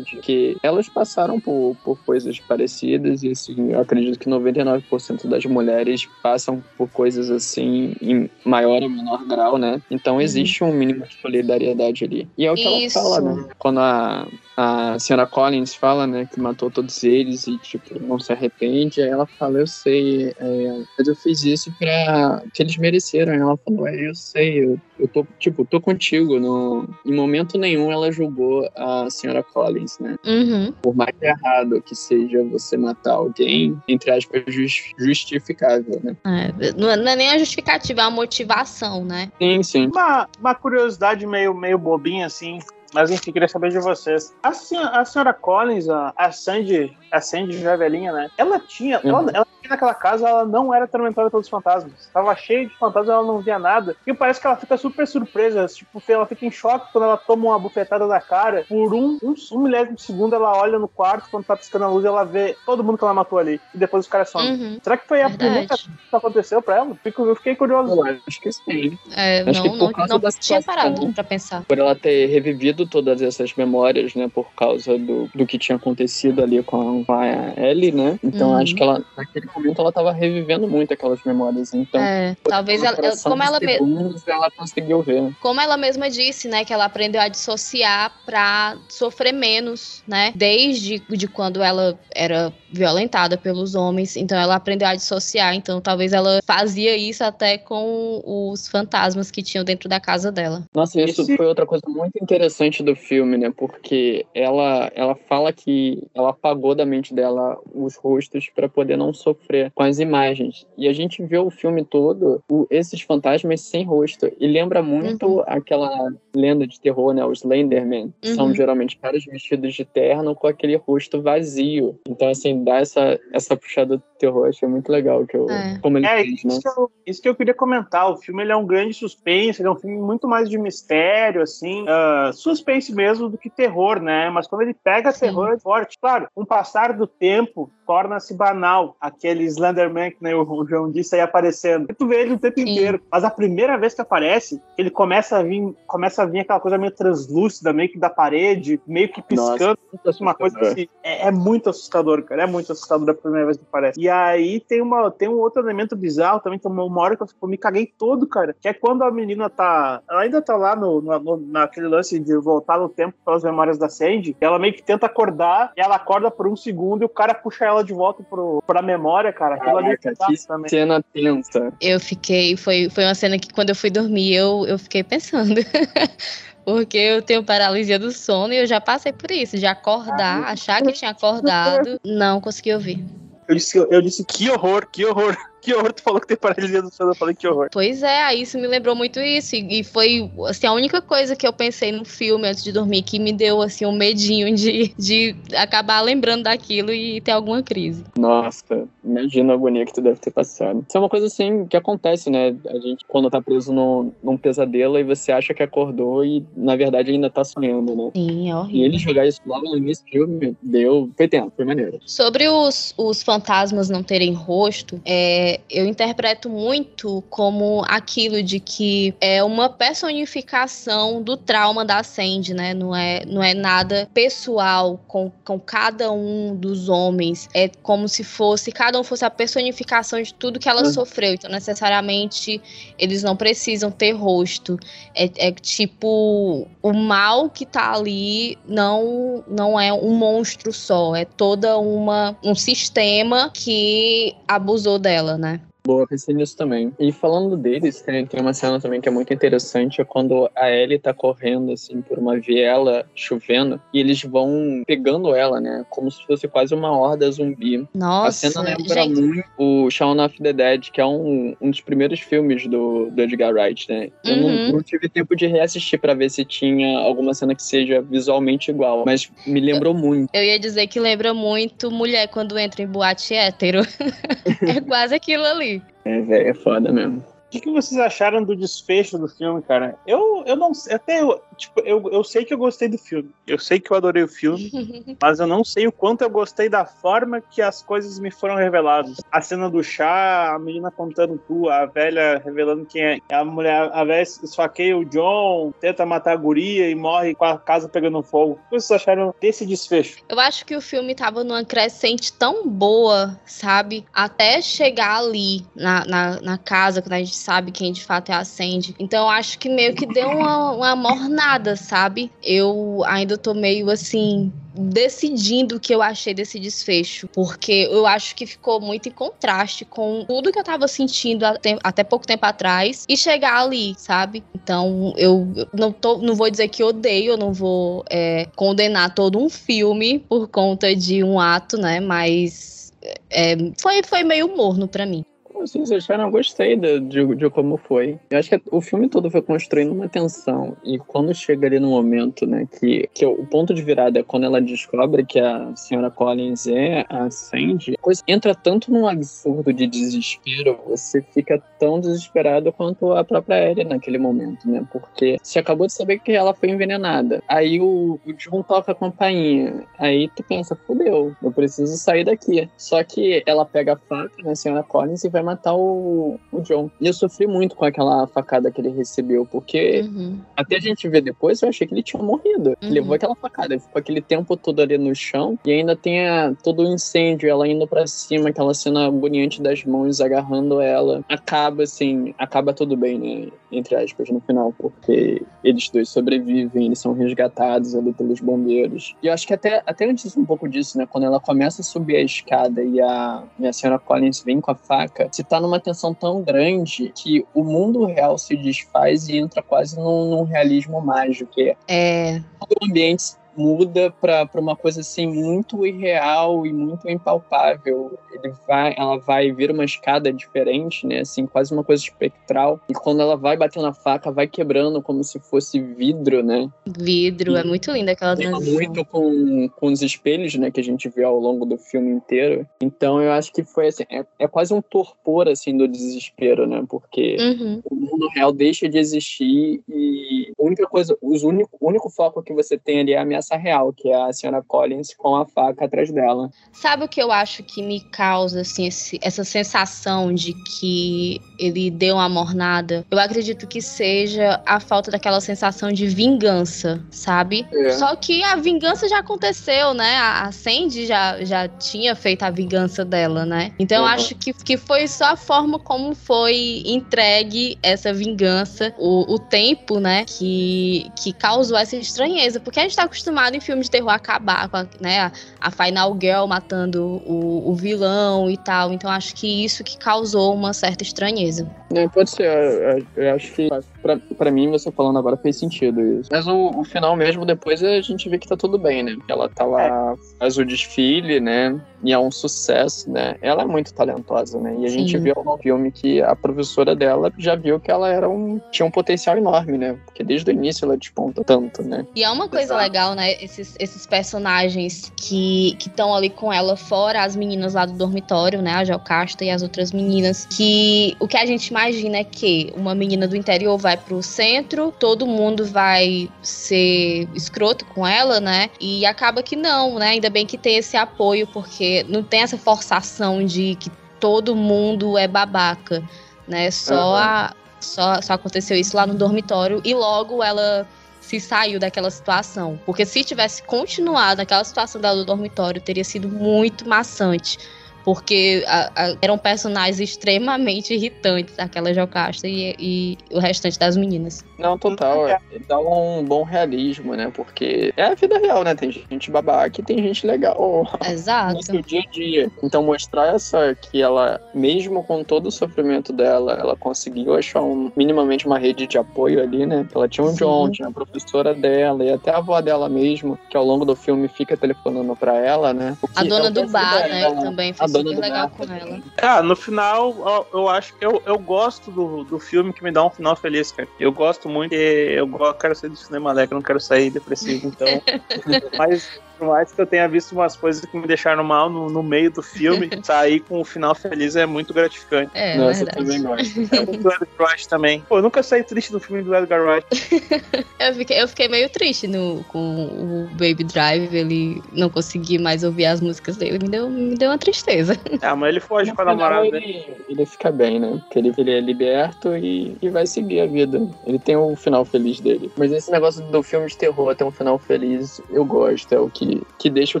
[0.22, 6.08] que elas passaram por, por coisas parecidas e, assim, eu acredito que 99% das mulheres
[6.22, 9.80] passam por coisas assim em maior ou menor grau, né?
[9.90, 12.28] Então existe um mínimo de solidariedade ali.
[12.36, 12.98] E é o que Isso.
[12.98, 13.48] ela fala, né?
[13.58, 14.26] Quando a,
[14.56, 19.08] a senhora Collins fala, né, que matou todos eles e, tipo, não se arrepende, aí
[19.08, 23.32] ela fala, eu sei, é, mas eu fiz isso pra que eles mereceram.
[23.32, 26.38] Aí ela falou, é, eu sei, eu, eu tô, tipo, tô contigo.
[26.38, 30.16] No, em momento nenhum ela julgou a senhora Collins, né?
[30.26, 30.72] Uhum.
[30.82, 36.16] Por mais errado que seja você matar alguém, entre aspas, jus- justificável, né?
[36.26, 39.30] É, não, é- não é nem a justificativa, é a motivação, né?
[39.40, 39.86] Sim, sim.
[39.86, 42.58] Uma, uma curiosidade meio, meio bobinha, assim.
[42.92, 44.34] Mas enfim, queria saber de vocês.
[44.42, 48.28] A, senhora, a senhora Collins, a, a Sandy, a Sandy já velhinha, né?
[48.36, 49.00] Ela tinha.
[49.04, 49.28] Ela, Uhum.
[49.32, 52.08] ela tinha naquela casa, ela não era atormentada pelos fantasmas.
[52.12, 53.94] Tava cheia de fantasmas, ela não via nada.
[54.06, 55.66] E parece que ela fica super surpresa.
[55.66, 58.64] Tipo, ela fica em choque quando ela toma uma bufetada na cara.
[58.68, 61.88] Por um, um, um milésimo de segundo, ela olha no quarto, quando tá piscando a
[61.88, 63.60] luz, ela vê todo mundo que ela matou ali.
[63.74, 64.52] E depois os caras somem.
[64.52, 64.78] Uhum.
[64.82, 66.94] Será que foi a primeira que aconteceu pra ela?
[67.02, 67.94] Fico, eu fiquei curioso.
[67.94, 68.98] Eu acho que sim.
[69.16, 70.62] É, Acho que não, por não, causa não da tinha situação.
[70.94, 71.62] parado pra pensar.
[71.64, 74.28] Por ela ter revivido todas essas memórias, né?
[74.28, 77.22] Por causa do, do que tinha acontecido ali com a, com
[77.62, 78.18] Ellie, né?
[78.22, 78.56] Então Uhum.
[78.56, 81.72] acho que ela, naquele momento, ela tava revivendo muito aquelas memórias.
[81.74, 85.30] Então, É, talvez ela, como ela, me- segundos, ela conseguiu ver.
[85.40, 90.98] como ela mesma disse, né, que ela aprendeu a dissociar pra sofrer menos, né, desde
[91.08, 96.40] de quando ela era violentada pelos homens, então ela aprendeu a dissociar, então talvez ela
[96.44, 100.64] fazia isso até com os fantasmas que tinham dentro da casa dela.
[100.74, 103.52] Nossa, isso Esse- foi outra coisa muito interessante do filme, né?
[103.56, 109.12] Porque ela, ela fala que ela apagou da mente dela os rostos para poder não
[109.12, 110.64] sofrer com as imagens.
[110.78, 114.30] E a gente vê o filme todo, o- esses fantasmas sem rosto.
[114.38, 115.42] E lembra muito Uhum.
[115.46, 117.24] aquela lenda de terror, né?
[117.24, 118.12] Os Slenderman.
[118.20, 118.54] que São Uhum.
[118.54, 121.98] geralmente caras vestidos de terno com aquele rosto vazio.
[122.08, 124.48] Então, assim, dá essa, essa puxada do terror.
[124.48, 125.78] Achei muito legal que eu, É.
[125.80, 126.52] como ele É, fez, né?
[126.52, 128.10] isso, que eu, isso que eu queria comentar.
[128.10, 131.42] O filme ele é um grande suspense, ele é um filme muito mais de mistério,
[131.42, 134.30] assim, ah, suspense mesmo do que terror, né?
[134.30, 135.20] Mas quando ele pega Sim.
[135.26, 135.98] terror é forte.
[136.00, 141.16] Claro, com o passar do tempo, torna-se banal aquele Slenderman que né, o João disse
[141.16, 141.86] aí aparecendo.
[141.90, 142.70] E tu vê ele o tempo Sim.
[142.70, 143.02] inteiro.
[143.10, 146.78] Mas a primeira vez que aparece, ele começa a vir, começa a vir aquela coisa
[146.78, 149.76] meio translúcida, meio que da parede, meio que piscando.
[150.04, 152.44] Nossa, uma coisa assim, é, é muito assustador, cara.
[152.44, 154.00] É muito assustador a primeira vez que aparece.
[154.00, 157.24] E aí tem, uma, tem um outro elemento bizarro também, tem uma uma hora que
[157.24, 158.54] eu, eu me caguei todo, cara.
[158.60, 160.00] Que é quando a menina tá.
[160.08, 163.78] Ela ainda tá lá no, no- no- naquele lance de voltar no tempo pelas memórias
[163.78, 164.36] da Sandy.
[164.40, 167.64] Ela meio que tenta acordar, e ela acorda por um segundo e o cara puxa
[167.64, 169.56] ela de volta pro, pra memória, cara.
[169.56, 170.68] Aquilo ali é também.
[170.68, 171.72] cena tensa.
[171.80, 175.60] Eu fiquei, foi, foi uma cena que quando eu fui dormir, eu, eu fiquei pensando.
[176.64, 180.82] Porque eu tenho paralisia do sono e eu já passei por isso, de acordar, achar
[180.82, 183.04] que tinha acordado, não consegui ouvir.
[183.48, 185.92] Eu disse, eu disse que horror, que horror, que horror.
[185.92, 187.68] Tu falou que tem paralisia do sono, eu falei que horror.
[187.72, 189.54] Pois é, aí isso me lembrou muito isso.
[189.56, 193.02] E, e foi assim, a única coisa que eu pensei no filme antes de dormir
[193.02, 198.04] que me deu assim um medinho de, de acabar lembrando daquilo e ter alguma crise.
[198.18, 200.84] Nossa, imagina a agonia que tu deve ter passado.
[200.88, 202.54] Isso é uma coisa assim que acontece, né?
[202.68, 206.76] A gente, quando tá preso num, num pesadelo e você acha que acordou e na
[206.76, 208.10] verdade ainda tá sonhando, né?
[208.14, 208.84] Sim, é E horrível.
[208.84, 211.10] ele jogar isso logo no início do filme, deu.
[211.16, 211.98] Foi tempo, foi maneiro.
[212.04, 219.14] Sobre os, os fantasmas não terem rosto, é, eu interpreto muito como aquilo de que
[219.20, 222.74] é uma personificação do trauma da Sandy, né?
[222.74, 227.48] Não é, não é nada pessoal com, com cada um dos homens.
[227.54, 230.92] É como se fosse, cada um fosse a personificação de tudo que ela Uhum.
[230.92, 231.34] sofreu.
[231.34, 232.60] Então, necessariamente,
[232.98, 234.78] eles não precisam ter rosto.
[235.14, 241.24] É, é tipo, o mal que tá ali não, não é um monstro só, é
[241.24, 245.69] toda uma um sistema que abusou dela, né?
[245.84, 246.92] Boa, pensei nisso também.
[246.98, 250.70] E falando deles, tem, tem uma cena também que é muito interessante, é quando a
[250.70, 255.84] Ellie tá correndo, assim, por uma viela chovendo, e eles vão pegando ela, né?
[255.90, 257.86] Como se fosse quase uma horda zumbi.
[257.94, 259.20] Nossa, a cena lembra gente.
[259.20, 263.22] muito o Shaun of the Dead, que é um, um dos primeiros filmes do, do
[263.22, 264.10] Edgar Wright, né?
[264.24, 264.72] Eu não, Uhum.
[264.72, 269.04] não tive tempo de reassistir pra ver se tinha alguma cena que seja visualmente igual,
[269.06, 270.28] mas me lembrou muito.
[270.34, 273.80] Eu ia dizer que lembra muito mulher quando entra em boate hétero.
[274.66, 275.79] é quase aquilo ali.
[276.04, 277.18] É, velho, é foda mesmo.
[277.18, 279.98] O que, que vocês acharam do desfecho do filme, cara?
[280.06, 283.30] Eu, eu não sei, até eu, tipo, eu, eu sei que eu gostei do filme.
[283.46, 284.70] Eu sei que eu adorei o filme,
[285.20, 288.56] mas eu não sei o quanto eu gostei da forma que as coisas me foram
[288.56, 289.18] reveladas.
[289.30, 293.18] A cena do chá, a menina contando tudo, a velha revelando quem é.
[293.30, 297.58] A mulher, a velha esfaqueia o John, tenta matar a guria e morre com a
[297.58, 298.52] casa pegando fogo.
[298.52, 300.22] O que vocês acharam desse desfecho?
[300.28, 304.04] Eu acho que o filme tava numa crescente tão boa, sabe?
[304.12, 308.34] Até chegar ali na, na, na casa, quando a gente sabe quem de fato é
[308.34, 308.94] a Sandy.
[308.98, 312.30] Então eu acho que meio que deu uma, uma mornada, sabe?
[312.42, 314.52] Eu ainda tô meio assim.
[314.72, 319.84] Decidindo o que eu achei desse desfecho, porque eu acho que ficou muito em contraste
[319.84, 324.44] com tudo que eu tava sentindo até, até pouco tempo atrás e chegar ali, sabe?
[324.54, 329.12] Então eu eu não, tô, não vou dizer que odeio, eu não vou é, condenar
[329.12, 331.98] todo um filme por conta de um ato, né?
[331.98, 332.92] Mas
[333.30, 335.24] é, foi, foi meio morno pra mim.
[335.60, 336.30] Vocês acharam?
[336.30, 338.18] Gostei de, de, de como foi.
[338.30, 340.74] Eu acho que o filme todo foi construindo uma tensão.
[340.82, 344.44] E quando chega ali no momento, né, que, que o ponto de virada é quando
[344.44, 349.72] ela descobre que a senhora Collins é a Sandy, a coisa entra tanto num absurdo
[349.72, 354.82] de desespero, você fica tão desesperado quanto a própria Ellie naquele momento, né?
[354.90, 357.42] Porque você acabou de saber que ela foi envenenada.
[357.46, 359.84] Aí o, o John toca a campainha.
[359.98, 362.68] Aí tu pensa, fudeu, eu preciso sair daqui.
[362.78, 366.60] Só que ela pega a faca, né, a senhora Collins, e vai matar o, o
[366.60, 366.90] John.
[367.00, 370.38] E eu sofri muito com aquela facada que ele recebeu, porque Uhum.
[370.56, 372.70] até a gente ver depois, eu achei que ele tinha morrido.
[372.82, 372.90] Uhum.
[372.90, 376.82] Levou aquela facada, ficou aquele tempo todo ali no chão, e ainda tem a- todo
[376.82, 381.22] o incêndio, ela indo pra cima, aquela cena agoniante das mãos agarrando ela.
[381.28, 383.48] Acaba assim, acaba tudo bem, né?
[383.72, 389.14] Entre aspas, no final, porque eles dois sobrevivem, eles são resgatados ali pelos bombeiros.
[389.22, 391.06] E eu acho que até, até antes um pouco disso, né?
[391.06, 394.70] Quando ela começa a subir a escada e a, e a senhora Collins vem com
[394.70, 399.38] a faca, se tá numa tensão tão grande que o mundo real se desfaz e
[399.38, 404.76] entra quase num, num realismo mágico, que é É, o ambiente muda pra pra uma
[404.76, 408.18] coisa assim muito irreal e muito impalpável.
[408.32, 411.20] Ele vai, ela vai vir uma escada diferente, né?
[411.20, 412.80] Assim, quase uma coisa espectral.
[412.88, 416.68] E quando ela vai batendo a faca, vai quebrando como se fosse vidro, né?
[416.98, 418.74] vidro, é muito linda aquela transição.
[418.74, 422.66] muito com, com os espelhos, né, que a gente vê ao longo do filme inteiro.
[422.80, 426.84] Então eu acho que foi assim, é, é quase um torpor assim do desespero, né?
[426.88, 427.80] Porque Uhum.
[427.84, 432.42] o mundo real deixa de existir e a única coisa, os único, o único foco
[432.42, 435.46] que você tem ali é a ameaça real, que é a senhora Collins com a
[435.46, 436.50] faca atrás dela.
[436.72, 441.90] Sabe o que eu acho que me causa assim, esse- essa sensação de que ele
[441.90, 443.04] deu uma mornada?
[443.10, 447.66] Eu acredito que seja a falta daquela sensação de vingança, sabe?
[447.72, 447.90] É.
[447.92, 450.16] Só que a vingança já aconteceu, né?
[450.16, 453.72] A Sandy já, já tinha feito a vingança dela, né?
[453.78, 454.08] Então eu Uhum.
[454.08, 460.00] acho que, que foi só a forma como foi entregue essa vingança, o, o tempo,
[460.00, 460.24] né?
[460.26, 462.58] Que, que causou essa estranheza.
[462.60, 465.30] Porque a gente tá acostumado em filmes de terror a acabar com a, né,
[465.60, 468.92] a Final Girl matando o, o vilão e tal.
[468.92, 471.49] Então acho que isso que causou uma certa estranheza.
[471.94, 473.68] É, pode ser, eu, eu- eu acho que
[474.02, 476.28] pra, pra mim, você falando agora fez sentido isso.
[476.32, 479.16] Mas o, o final mesmo, depois a gente vê que tá tudo bem, né?
[479.28, 481.78] Ela tá lá, faz o desfile, né?
[482.02, 483.34] E é um sucesso, né?
[483.42, 484.74] Ela é muito talentosa, né?
[484.78, 485.24] E a gente Sim.
[485.24, 488.90] viu no filme que a professora dela já viu que ela era um, tinha um
[488.90, 489.98] potencial enorme, né?
[490.06, 492.06] Porque desde o início ela desponta tanto, né?
[492.14, 492.80] E é uma coisa Exato.
[492.82, 493.32] legal, né?
[493.42, 498.72] Esses, esses personagens que estão ali com ela, fora as meninas lá do dormitório, né?
[498.74, 500.46] A Jocasta e as outras meninas.
[500.46, 505.26] Que o que a gente imagina que uma menina do interior vai pro centro, todo
[505.26, 508.68] mundo vai ser escroto com ela, né?
[508.78, 510.10] E acaba que não, né?
[510.10, 515.16] Ainda bem que tem esse apoio, porque não tem essa forçação de que todo mundo
[515.16, 516.02] é babaca,
[516.46, 516.70] né?
[516.70, 517.18] Só, Aham.
[517.18, 520.86] a, só, só aconteceu isso lá no dormitório e logo ela
[521.22, 522.78] se saiu daquela situação.
[522.84, 527.58] Porque se tivesse continuado naquela situação dela do dormitório, teria sido muito maçante
[528.04, 534.44] porque a- a- eram personagens extremamente irritantes, aquela Jocasta e, e o restante das meninas.
[534.58, 535.28] Não, total.
[535.28, 535.38] é,
[535.68, 537.30] Dá um bom realismo, né?
[537.34, 538.74] Porque é a vida real, né?
[538.74, 541.54] Tem gente babaca e tem gente legal Exato.
[541.54, 542.50] no seu dia a dia.
[542.62, 547.90] Então mostrar essa que ela, mesmo com todo o sofrimento dela, ela conseguiu achar um,
[547.96, 549.86] minimamente uma rede de apoio ali, né?
[549.94, 550.36] Ela tinha um Sim.
[550.36, 553.96] John, tinha a professora dela e até a avó dela mesmo, que ao longo do
[553.96, 555.96] filme fica telefonando pra ela, né?
[556.14, 557.20] A dona é do bar, né?
[557.22, 557.40] dela.
[557.42, 559.02] Também A super do legal com ela.
[559.20, 563.04] Ah, no final, eu acho que eu, eu gosto do, do filme que me dá
[563.04, 563.88] um final feliz, cara.
[563.98, 567.68] Eu gosto muito, e eu quero sair do cinema alegre, eu não quero sair depressivo,
[567.68, 568.02] então.
[568.78, 572.02] Mas por mais que eu tenha visto umas coisas que me deixaram mal no, no
[572.02, 575.30] meio do filme, sair com o final feliz é muito gratificante.
[575.34, 576.60] É, Nossa, eu também gosto.
[576.60, 578.04] É muito do Edgar Wright também.
[578.06, 579.86] Pô, eu nunca saí triste do filme do Edgar Wright.
[580.80, 585.62] Eu fiquei, eu fiquei meio triste no, com o Baby Drive, ele não conseguir mais
[585.62, 586.58] ouvir as músicas dele.
[586.58, 587.94] Me deu, me deu uma tristeza.
[588.22, 590.98] Ah, mas ele foge com a namorada ele, ele fica bem, né?
[591.00, 593.86] Porque ele, ele é liberto e, e vai seguir a vida.
[594.06, 595.52] Ele tem o final feliz dele.
[595.54, 598.94] Mas esse negócio do filme de terror ter um final feliz, eu gosto.
[598.94, 600.00] É o que, que deixa o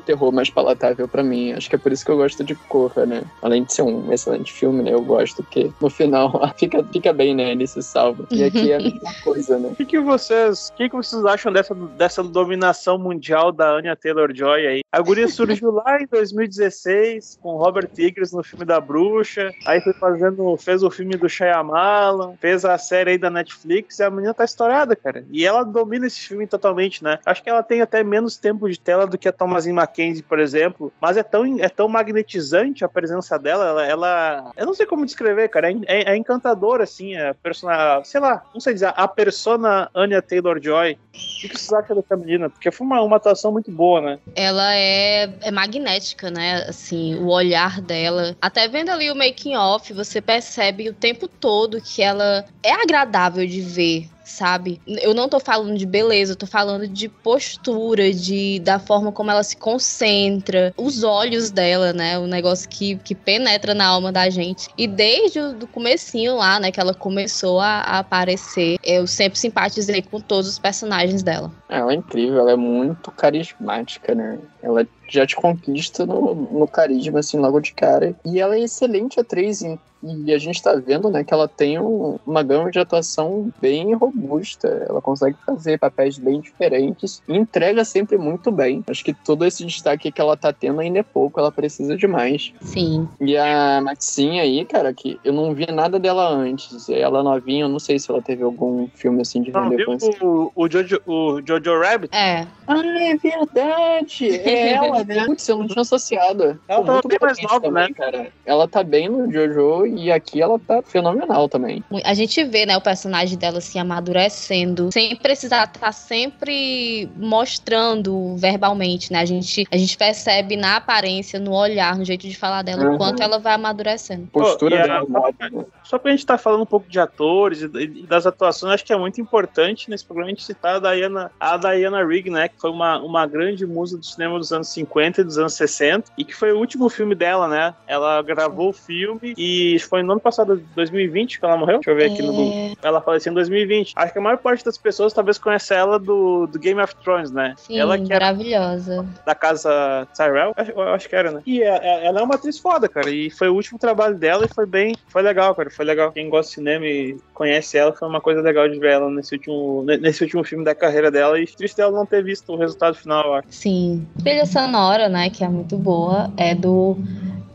[0.00, 1.52] terror mais palatável pra mim.
[1.52, 3.22] Acho que é por isso que eu gosto de Corra, né?
[3.42, 4.92] Além de ser um excelente filme, né?
[4.92, 7.52] Eu gosto porque no final fica, fica bem, né?
[7.52, 8.26] Ele se salva.
[8.30, 9.70] E aqui é a mesma coisa, né?
[9.72, 13.96] O que, que vocês, o que, que vocês acham dessa, dessa dominação mundial da Anya
[13.96, 14.80] Taylor-Joy aí?
[14.92, 19.92] A guria surgiu lá em 2016 com Robert Tigres no filme da Bruxa, aí foi
[19.94, 24.34] fazendo, fez o filme do Shyamalan, fez a série aí da Netflix e a menina
[24.34, 25.24] tá estourada, cara.
[25.30, 27.18] E ela domina esse filme totalmente, né?
[27.24, 30.38] Acho que ela tem até menos tempo de tela do que a Thomasin Mackenzie, por
[30.40, 34.86] exemplo, mas é tão, é tão magnetizante a presença dela, ela, ela- eu não sei
[34.86, 38.92] como descrever, cara, é, é, é encantadora, assim, a persona, sei lá, não sei dizer,
[38.96, 40.92] a persona Anya Taylor-Joy.
[40.94, 42.48] O que vocês acham dessa menina?
[42.50, 44.18] Porque foi uma, uma atuação muito boa, né?
[44.34, 46.64] Ela é, é magnética, né?
[46.68, 48.34] Assim, o olhar dela.
[48.40, 53.46] Até vendo ali o making off, você percebe o tempo todo que ela é agradável
[53.46, 54.08] de ver.
[54.30, 54.80] Sabe?
[54.86, 59.30] Eu não tô falando de beleza, eu tô falando de postura, de da forma como
[59.30, 62.16] ela se concentra, os olhos dela, né?
[62.18, 64.68] O negócio que, que penetra na alma da gente.
[64.78, 70.00] E desde o comecinho lá, né, que ela começou a, a aparecer, eu sempre simpatizei
[70.00, 71.50] com todos os personagens dela.
[71.68, 74.38] Ela é incrível, ela é muito carismática, né?
[74.62, 78.14] Ela já te conquista no, no carisma, assim, logo de cara.
[78.24, 81.78] E ela é excelente atriz, e, e a gente tá vendo, né, que ela tem
[81.78, 84.86] um- uma gama de atuação bem robusta.
[84.88, 88.82] Ela consegue fazer papéis bem diferentes e entrega sempre muito bem.
[88.88, 92.06] Acho que todo esse destaque que ela tá tendo ainda é pouco, ela precisa de
[92.06, 92.52] mais.
[92.62, 93.08] Sim.
[93.20, 96.88] E a Maxinha aí, cara, que eu não vi nada dela antes.
[96.88, 100.10] Ela novinha, eu não sei se ela teve algum filme assim de Não viu relevância.
[100.22, 102.14] o, o, Jojo, o Jojo Rabbit?
[102.16, 104.30] É, Ah, é verdade!
[104.40, 105.26] É ela, né?
[105.26, 106.60] Putz, eu não tinha associado.
[106.68, 107.94] Ela Pô, muito bem mais nova, também, né?
[107.94, 108.32] Cara.
[108.46, 111.82] Ela tá bem no Jojo e aqui ela tá fenomenal também.
[112.04, 119.12] A gente vê, né, o personagem dela se amadurecendo, sem precisar estar sempre mostrando verbalmente,
[119.12, 119.20] né?
[119.20, 122.94] A gente, a gente percebe na aparência, no olhar, no jeito de falar dela, Uhum.
[122.94, 124.28] o quanto ela vai amadurecendo.
[124.32, 125.06] Postura a- dela,
[125.50, 125.64] né?
[125.82, 128.92] Só pra gente estar falando um pouco de atores e, e das atuações, acho que
[128.92, 132.48] é muito importante nesse programa a gente citar a Diana, a Diana Rigg, né?
[132.60, 136.24] Foi uma, uma grande musa do cinema dos anos 50 e dos anos 60, e
[136.24, 137.74] que foi o último filme dela, né?
[137.86, 141.76] Ela gravou o filme e foi no ano passado, 2020, que ela morreu.
[141.76, 142.52] Deixa eu ver aqui no Google.
[142.54, 143.92] É, Ela faleceu em 2020.
[143.96, 147.30] Acho que a maior parte das pessoas talvez conheça ela do, do Game of Thrones,
[147.30, 147.54] né?
[147.56, 149.06] sim, ela que era maravilhosa.
[149.24, 151.42] da casa Tyrell, acho- eu acho que era, né?
[151.46, 153.10] E é- é- ela é uma atriz foda, cara.
[153.10, 154.94] E foi o último trabalho dela e foi bem.
[155.08, 155.70] Foi legal, cara.
[155.70, 156.12] Foi legal.
[156.12, 159.34] Quem gosta de cinema e conhece ela, foi uma coisa legal de ver ela nesse
[159.34, 161.38] último, ne- nesse último filme da carreira dela.
[161.40, 163.48] E triste dela não ter visto o resultado final, eu acho.
[163.50, 164.06] Sim.
[164.22, 166.96] Trilha sonora, né, que é muito boa, é do.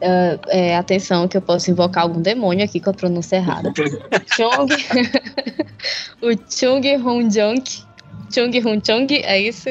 [0.02, 3.72] é, é, atenção, que eu posso invocar algum demônio aqui com a pronúncia errada.
[4.36, 4.68] Chung.
[6.22, 7.84] o Chung Hun Junk.
[8.32, 9.70] Chung Hun Chung, é isso?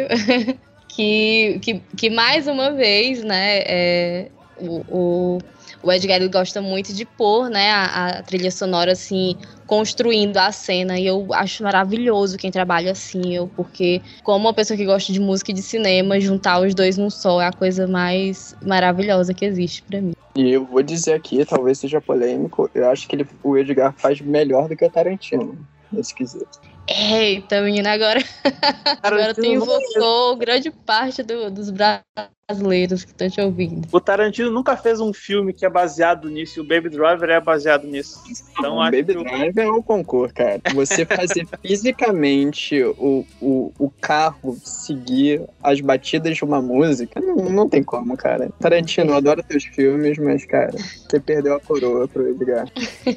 [0.88, 5.38] que, que, que mais uma vez, né, é, o, o,
[5.84, 10.50] o Edgar ele gosta muito de pôr, né, a, a trilha sonora assim, construindo a
[10.50, 15.12] cena, e eu acho maravilhoso quem trabalha assim, eu, porque como uma pessoa que gosta
[15.12, 19.34] de música e de cinema, juntar os dois num só é a coisa mais maravilhosa
[19.34, 20.12] que existe pra mim.
[20.36, 24.20] E eu vou dizer aqui, talvez seja polêmico, eu acho que ele, o Edgar faz
[24.20, 25.58] melhor do que o Tarantino
[25.92, 26.60] nesse quesito.
[26.88, 28.20] Eita, menina, agora,
[29.02, 33.88] agora tu Tarantino invocou grande parte do- dos braços brasileiros que estão te ouvindo.
[33.90, 37.40] O Tarantino nunca fez um filme que é baseado nisso, e o Baby Driver é
[37.40, 38.22] baseado nisso.
[38.58, 40.60] Então o acho Baby que Driver é o concurso, cara.
[40.74, 47.68] Você fazer fisicamente o, o, o carro seguir as batidas de uma música, não, não
[47.68, 48.50] tem como, cara.
[48.60, 52.68] Tarantino, eu adoro teus filmes, mas, cara, você perdeu a coroa pro Edgar.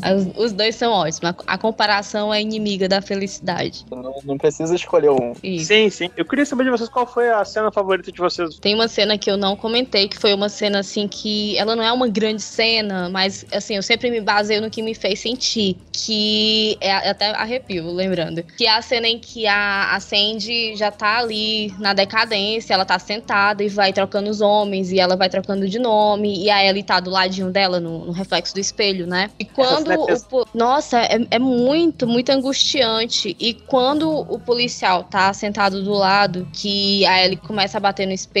[0.00, 1.22] As- os dois são ótimos.
[1.46, 3.84] A, a comparação é inimiga da felicidade.
[3.90, 5.34] Não, não precisa escolher um.
[5.42, 5.66] Isso.
[5.66, 6.10] Sim, sim.
[6.16, 8.41] Eu queria saber de vocês qual foi a cena favorita de vocês.
[8.60, 11.82] Tem uma cena que eu não comentei, que foi uma cena assim que ela não
[11.82, 15.76] é uma grande cena, mas assim, eu sempre me baseio no que me fez sentir,
[15.92, 20.90] que é até arrepio, lembrando, que é a cena em que a, a Sandy já
[20.90, 25.28] tá ali na decadência, ela tá sentada e vai trocando os homens, e ela vai
[25.28, 29.06] trocando de nome, e a Ellie tá do ladinho dela, no, no reflexo do espelho,
[29.06, 29.30] né?
[29.38, 33.36] E quando é o, pes- po- nossa, é, é muito, muito angustiante.
[33.38, 38.12] E quando o policial tá sentado do lado, que a Ellie começa a bater no
[38.12, 38.31] espelho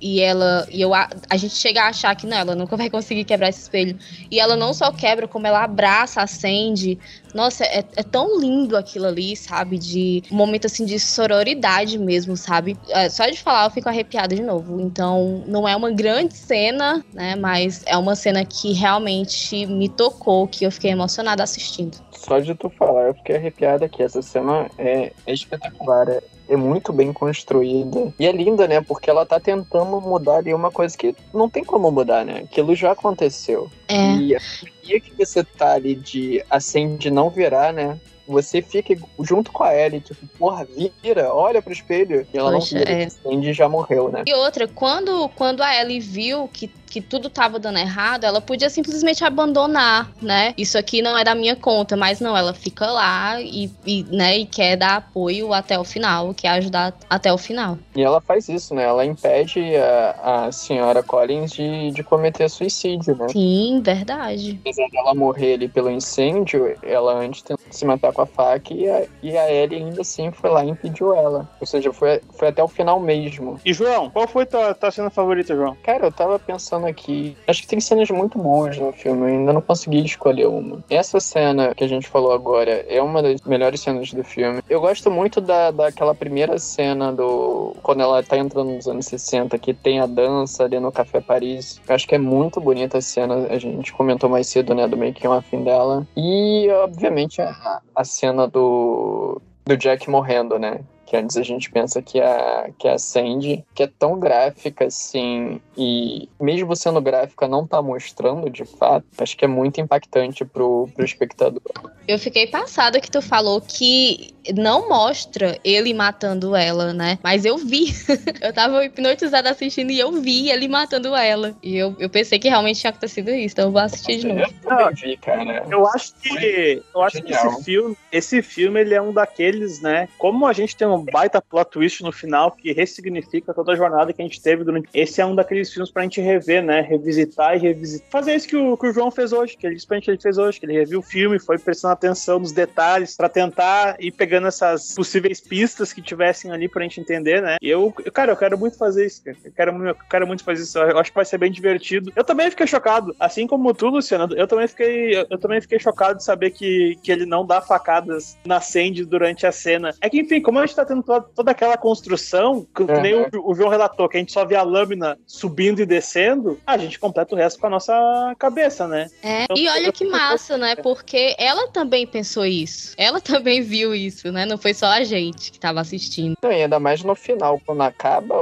[0.00, 0.66] e ela.
[0.70, 3.48] E eu, a, a gente chega a achar que não, ela nunca vai conseguir quebrar
[3.48, 3.98] esse espelho.
[4.30, 6.98] E ela não só quebra, como ela abraça, acende.
[7.34, 9.78] Nossa, é, é tão lindo aquilo ali, sabe?
[9.78, 12.76] De um momento assim de sororidade mesmo, sabe?
[12.88, 14.80] É, só de falar eu fico arrepiada de novo.
[14.80, 17.36] Então, não é uma grande cena, né?
[17.36, 21.98] Mas é uma cena que realmente me tocou, que eu fiquei emocionada assistindo.
[22.12, 24.02] Só de tu falar, eu fiquei arrepiada aqui.
[24.02, 26.08] Essa cena é, é espetacular.
[26.08, 28.12] É, é muito bem construída.
[28.18, 28.80] E é linda, né?
[28.80, 32.42] Porque ela tá tentando mudar ali uma coisa que não tem como mudar, né?
[32.44, 33.70] Aquilo já aconteceu.
[33.86, 34.14] É.
[34.16, 34.40] E a
[34.82, 37.98] dia que você tá ali de assim, de não virar, né?
[38.26, 40.68] Você fica junto com a Ellie, tipo, porra,
[41.02, 42.26] vira, olha pro espelho.
[42.32, 43.08] E ela Poxa, não vira, é.
[43.08, 44.24] Sandy já morreu, né?
[44.26, 48.70] E outra, quando, quando a Ellie viu que, que tudo tava dando errado, ela podia
[48.70, 50.54] simplesmente abandonar, né?
[50.56, 54.38] Isso aqui não é da minha conta, mas não, ela fica lá e, e, né,
[54.38, 57.78] e quer dar apoio até o final, quer ajudar até o final.
[57.94, 58.84] E ela faz isso, né?
[58.84, 63.28] Ela impede a, a senhora Collins de, de cometer suicídio, né?
[63.28, 64.58] Sim, verdade.
[64.60, 68.88] apesar dela morrer ali pelo incêndio, ela antes tentou se matar com a faca e
[68.88, 71.48] a, e a Ellie ainda assim foi lá e impediu ela.
[71.60, 73.60] Ou seja, foi, foi até o final mesmo.
[73.64, 75.76] E João, qual foi tua, tua cena favorita, João?
[75.82, 77.36] Cara, eu tava pensando aqui.
[77.46, 80.82] Acho que tem cenas muito boas no filme, eu ainda não consegui escolher uma.
[80.88, 84.62] Essa cena que a gente falou agora é uma das melhores cenas do filme.
[84.68, 87.74] Eu gosto muito da, daquela primeira cena do.
[87.82, 91.80] Quando ela tá entrando nos anos 60, que tem a dança ali no Café Paris.
[91.88, 93.46] Eu acho que é muito bonita a cena.
[93.50, 96.06] A gente comentou mais cedo, né, do making off dela.
[96.16, 100.80] E, obviamente, a, a cena do, do Jack morrendo, né?
[101.08, 105.58] Que antes a gente pensa que a, que a Sandy, que é tão gráfica assim,
[105.76, 110.86] e mesmo sendo gráfica, não tá mostrando de fato, acho que é muito impactante pro,
[110.94, 111.62] pro espectador.
[112.06, 117.18] Eu fiquei passada que tu falou que não mostra ele matando ela, né?
[117.22, 117.92] Mas eu vi.
[118.40, 121.54] eu tava hipnotizada assistindo e eu vi ele matando ela.
[121.62, 124.40] E eu, eu pensei que realmente tinha acontecido isso, então eu vou assistir de novo.
[124.40, 125.64] Eu também vi, cara.
[125.70, 127.52] Eu acho que eu acho que Genial.
[127.52, 130.08] esse filme, esse filme ele é um daqueles, né?
[130.18, 134.12] Como a gente tem um baita plot twist no final que ressignifica toda a jornada
[134.12, 134.88] que a gente teve durante.
[134.94, 136.80] Esse é um daqueles filmes pra gente rever, né?
[136.80, 138.10] Revisitar e revisitar.
[138.10, 140.10] Fazer isso que o, que o João fez hoje, que ele disse pra gente que
[140.12, 143.96] ele fez hoje, que ele reviu o filme, foi prestando atenção nos detalhes pra tentar
[143.98, 147.56] ir pegando essas possíveis pistas que tivessem ali pra gente entender, né?
[147.60, 149.36] E eu, cara, eu quero muito fazer isso, cara.
[149.44, 150.78] Eu quero, eu quero muito fazer isso.
[150.78, 152.12] Eu acho que vai ser bem divertido.
[152.14, 154.34] Eu também fiquei chocado, assim como tu, Luciano.
[154.34, 157.60] Eu também fiquei, eu, eu também fiquei chocado de saber que, que ele não dá
[157.60, 159.94] facadas na Sandy durante a cena.
[160.00, 163.14] É que, enfim, como a gente tá tendo toda, toda aquela construção, que, que nem
[163.14, 166.76] o, o João relatou, que a gente só vê a lâmina subindo e descendo, a
[166.76, 169.08] gente completa o resto com a nossa cabeça, né?
[169.22, 170.76] É, Então, e olha que massa, né?
[170.76, 172.94] Porque ela também pensou isso.
[172.96, 174.46] Ela também viu isso, né?
[174.46, 176.36] Não foi só a gente que tava assistindo.
[176.42, 178.34] E ainda mais no final, quando acaba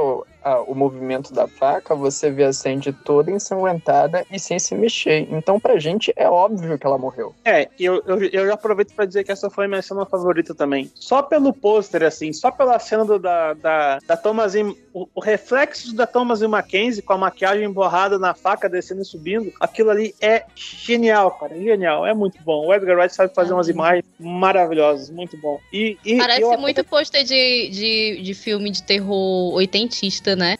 [0.53, 5.27] a- o movimento da faca, você vê a Sandy toda ensanguentada e sem se mexer.
[5.31, 7.33] Então, pra gente, é óbvio que ela morreu.
[7.45, 10.05] É, e eu, eu, eu já aproveito pra dizer que essa foi a minha cena
[10.05, 10.91] favorita também.
[10.95, 15.95] Só pelo pôster, assim, só pela cena do, da, da, da Thomasin, o, o reflexo
[15.95, 20.43] da Thomasin Mackenzie com a maquiagem borrada na faca descendo e subindo, aquilo ali é
[20.55, 22.65] genial, cara, é genial, é muito bom.
[22.67, 23.53] O Edgar Wright sabe fazer É.
[23.53, 25.59] umas imagens maravilhosas, muito bom.
[25.71, 30.57] E, e Parece eu muito pôster de, de, de filme de terror oitentista, né?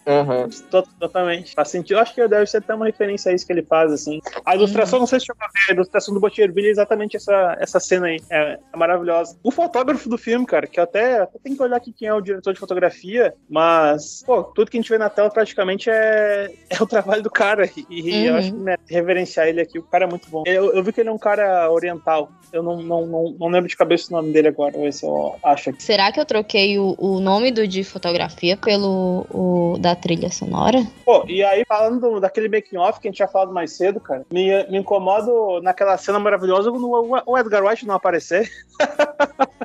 [0.72, 1.54] To- Totalmente.
[1.54, 1.98] Faz sentido.
[1.98, 4.20] Eu acho que deve ser até uma referência a isso que ele faz, assim.
[4.46, 7.56] A ilustração, não sei se chegou a ver, a ilustração do Botcherville é exatamente essa,
[7.60, 8.20] essa cena aí.
[8.30, 9.38] É, é maravilhosa.
[9.44, 12.14] O fotógrafo do filme, cara, que eu até, até tenho que olhar aqui quem é
[12.14, 16.52] o diretor de fotografia, mas, pô, tudo que a gente vê na tela praticamente é,
[16.70, 17.70] é o trabalho do cara.
[17.90, 18.38] E eu Uhum.
[18.40, 20.44] acho que né, reverenciar ele aqui, o cara é muito bom.
[20.46, 22.30] Eu, eu vi que ele é um cara oriental.
[22.52, 25.06] Eu não, não, não, não lembro de cabeça o nome dele agora, vou ver se
[25.06, 25.84] eu acho aqui.
[25.84, 30.30] Será que eu troquei o, o nome do de fotografia pelo o do, da trilha
[30.32, 30.86] sonora.
[31.06, 34.26] Pô, e aí, falando daquele making off que a gente tinha falado mais cedo, cara,
[34.32, 36.88] me, me incomodo naquela cena maravilhosa quando
[37.26, 38.50] o, Edgar Wright não aparecer.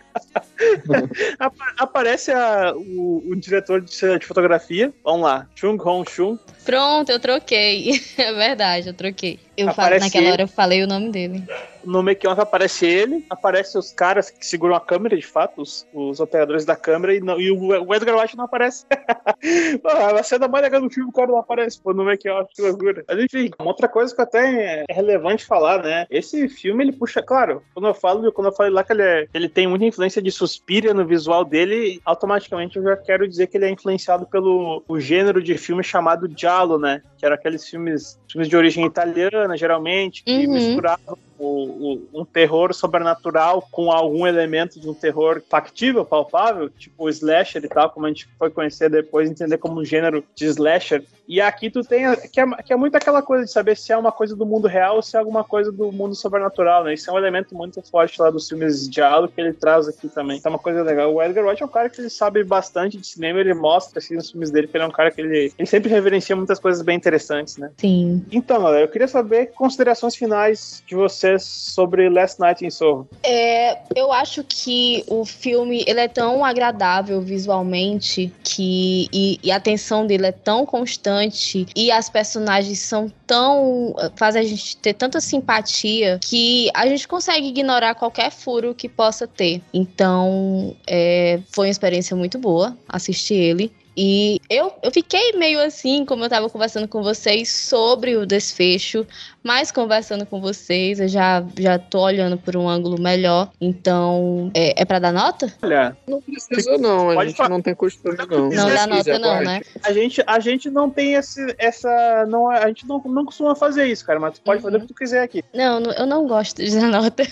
[1.39, 4.93] Apa- Aparece a- o, o diretor de, cena de fotografia.
[5.05, 6.39] Vamos lá, Chung Hong Chung.
[6.65, 8.01] Pronto, eu troquei.
[8.17, 9.39] É verdade, eu troquei.
[9.57, 10.33] Eu Aparece naquela ele.
[10.33, 11.45] hora eu falei o nome dele.
[11.85, 15.85] No make off aparece ele, aparece os caras que seguram a câmera, de fato, os,
[15.93, 18.87] os operadores da câmera, e, não- e o, Edgar Wright não aparece.
[20.19, 22.63] A cena mais legal do filme, o cara não aparece, pô, no make off, que
[22.63, 23.05] loucura.
[23.09, 26.07] Mas enfim, uma outra coisa que até é relevante falar, né?
[26.11, 29.27] Esse filme, ele puxa, claro, quando eu falo, quando eu falei lá que ele, é-
[29.35, 33.57] ele tem muita influência de Suspiria no visual dele, automaticamente eu já quero dizer que
[33.57, 37.01] ele é influenciado pelo o gênero de filme chamado Giallo, né?
[37.23, 40.55] Que era aqueles filmes, filmes de origem italiana, geralmente, que Uhum.
[40.55, 47.05] misturavam o- o- um terror sobrenatural com algum elemento de um terror factível, palpável, tipo
[47.05, 50.47] o slasher e tal, como a gente foi conhecer depois, entender como um gênero de
[50.47, 51.05] slasher.
[51.29, 53.97] E aqui tu tem, que é, que é muito aquela coisa de saber se é
[53.97, 56.95] uma coisa do mundo real ou se é alguma coisa do mundo sobrenatural, né?
[56.95, 60.09] Isso é um elemento muito forte lá dos filmes de diálogo que ele traz aqui
[60.09, 60.37] também.
[60.39, 61.13] Então é uma coisa legal.
[61.15, 64.15] O Edgar Wright é um cara que ele sabe bastante de cinema, ele mostra assim
[64.17, 66.83] nos filmes dele que ele é um cara que ele, ele sempre reverencia muitas coisas
[66.83, 67.71] bem interessantes, né?
[67.79, 68.25] Sim.
[68.31, 70.97] Então, galera, eu queria saber considerações finais de
[71.39, 73.09] sobre Last Night in Soho.
[73.23, 79.57] É, eu acho que o filme ele é tão agradável visualmente que e, e a
[79.57, 85.21] atenção dele é tão constante e as personagens são tão faz a gente ter tanta
[85.21, 89.63] simpatia que a gente consegue ignorar qualquer furo que possa ter.
[89.73, 93.73] Então, é, foi uma experiência muito boa assistir ele.
[93.97, 99.07] E eu, eu fiquei meio assim, como eu tava conversando com vocês, sobre o desfecho,
[99.43, 103.51] mas conversando com vocês, eu já, já tô olhando por um ângulo melhor.
[103.61, 105.53] Então, é, é para dar nota?
[105.63, 107.11] Olha, Não precisa, não.
[107.11, 107.49] A Pode gente falar.
[107.51, 108.49] não tem costume, não.
[108.49, 109.45] Não dá nota, não, pode.
[109.45, 109.61] né?
[109.85, 112.25] a gente, a gente não tem esse, essa.
[112.29, 114.63] Não, a gente não, não costuma fazer isso, cara, mas tu pode Uhum.
[114.65, 115.43] fazer o que tu quiser aqui.
[115.53, 117.23] Não, não- eu não gosto de dar nota.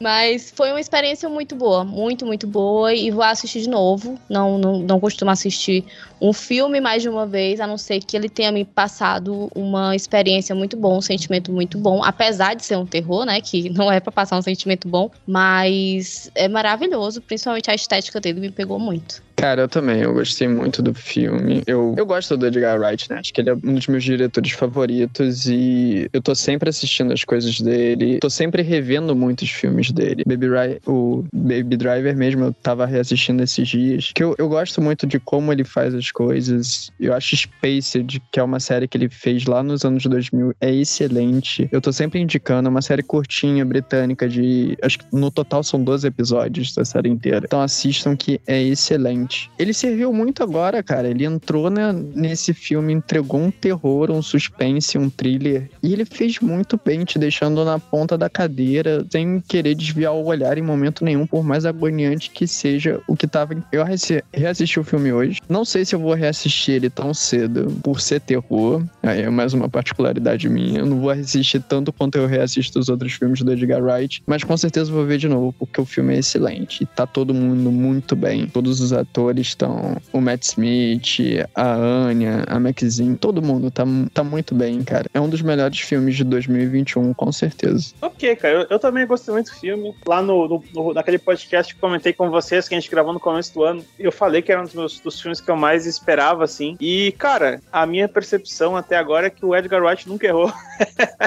[0.00, 2.92] Mas foi uma experiência muito boa, muito, muito boa.
[2.92, 4.18] E vou assistir de novo.
[4.28, 5.84] Não, não, não costumo assistir
[6.20, 9.96] um filme mais de uma vez, a não ser que ele tenha me passado uma
[9.96, 12.04] experiência muito boa, um sentimento muito bom.
[12.04, 13.40] Apesar de ser um terror, né?
[13.40, 15.10] Que não é pra passar um sentimento bom.
[15.26, 19.22] Mas é maravilhoso, principalmente a estética dele me pegou muito.
[19.40, 20.02] Cara, eu também.
[20.02, 21.62] Eu gostei muito do filme.
[21.66, 23.20] Eu, eu gosto do Edgar Wright, né?
[23.20, 27.24] Acho que ele é um dos meus diretores favoritos e eu tô sempre assistindo as
[27.24, 28.18] coisas dele.
[28.20, 30.24] Tô sempre revendo muitos filmes dele.
[30.26, 34.12] Baby Ri- o Baby Driver mesmo, eu tava reassistindo esses dias.
[34.14, 36.90] Que eu, eu gosto muito de como ele faz as coisas.
[37.00, 40.70] Eu acho Spaced, que é uma série que ele fez lá nos anos 2000, é
[40.70, 41.66] excelente.
[41.72, 44.76] Eu tô sempre indicando, é uma série curtinha, britânica, de.
[44.82, 47.40] Acho que no total são 12 episódios da série inteira.
[47.44, 49.29] Então assistam que é excelente.
[49.58, 51.08] Ele serviu muito agora, cara.
[51.08, 55.70] Ele entrou né, nesse filme, entregou um terror, um suspense, um thriller.
[55.82, 60.24] E ele fez muito bem, te deixando na ponta da cadeira, sem querer desviar o
[60.24, 63.54] olhar em momento nenhum, por mais agoniante que seja o que tava.
[63.72, 65.38] Eu reassi- reassisti o filme hoje.
[65.48, 68.82] Não sei se eu vou reassistir ele tão cedo, por ser terror.
[69.02, 70.80] Aí é mais uma particularidade minha.
[70.80, 74.44] Eu não vou assistir tanto quanto eu reassisto os outros filmes do Edgar Wright, mas
[74.44, 76.82] com certeza vou ver de novo, porque o filme é excelente.
[76.82, 78.46] E tá todo mundo muito bem.
[78.46, 79.96] Todos os atores estão.
[80.12, 83.84] O Matt Smith, a Anya, a Maxine, todo mundo tá,
[84.14, 85.06] tá muito bem, cara.
[85.12, 87.92] É um dos melhores filmes de 2021, com certeza.
[88.00, 89.94] Ok, cara, eu, eu também gostei muito do filme.
[90.06, 93.20] Lá no, no- no- naquele podcast que comentei com vocês, que a gente gravou no
[93.20, 95.86] começo do ano, eu falei que era um dos, meus, dos filmes que eu mais
[95.86, 96.76] esperava, assim.
[96.80, 100.52] E, cara, a minha percepção até agora é que o Edgar Wright nunca errou.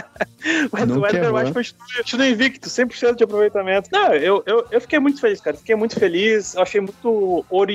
[0.44, 1.34] Ed- o Edgar errou.
[1.36, 3.90] Wright continua, continua invicto, 100% de aproveitamento.
[3.92, 5.56] Não, eu, eu, eu fiquei muito feliz, cara.
[5.58, 6.54] Fiquei muito feliz.
[6.56, 7.73] Eu achei muito original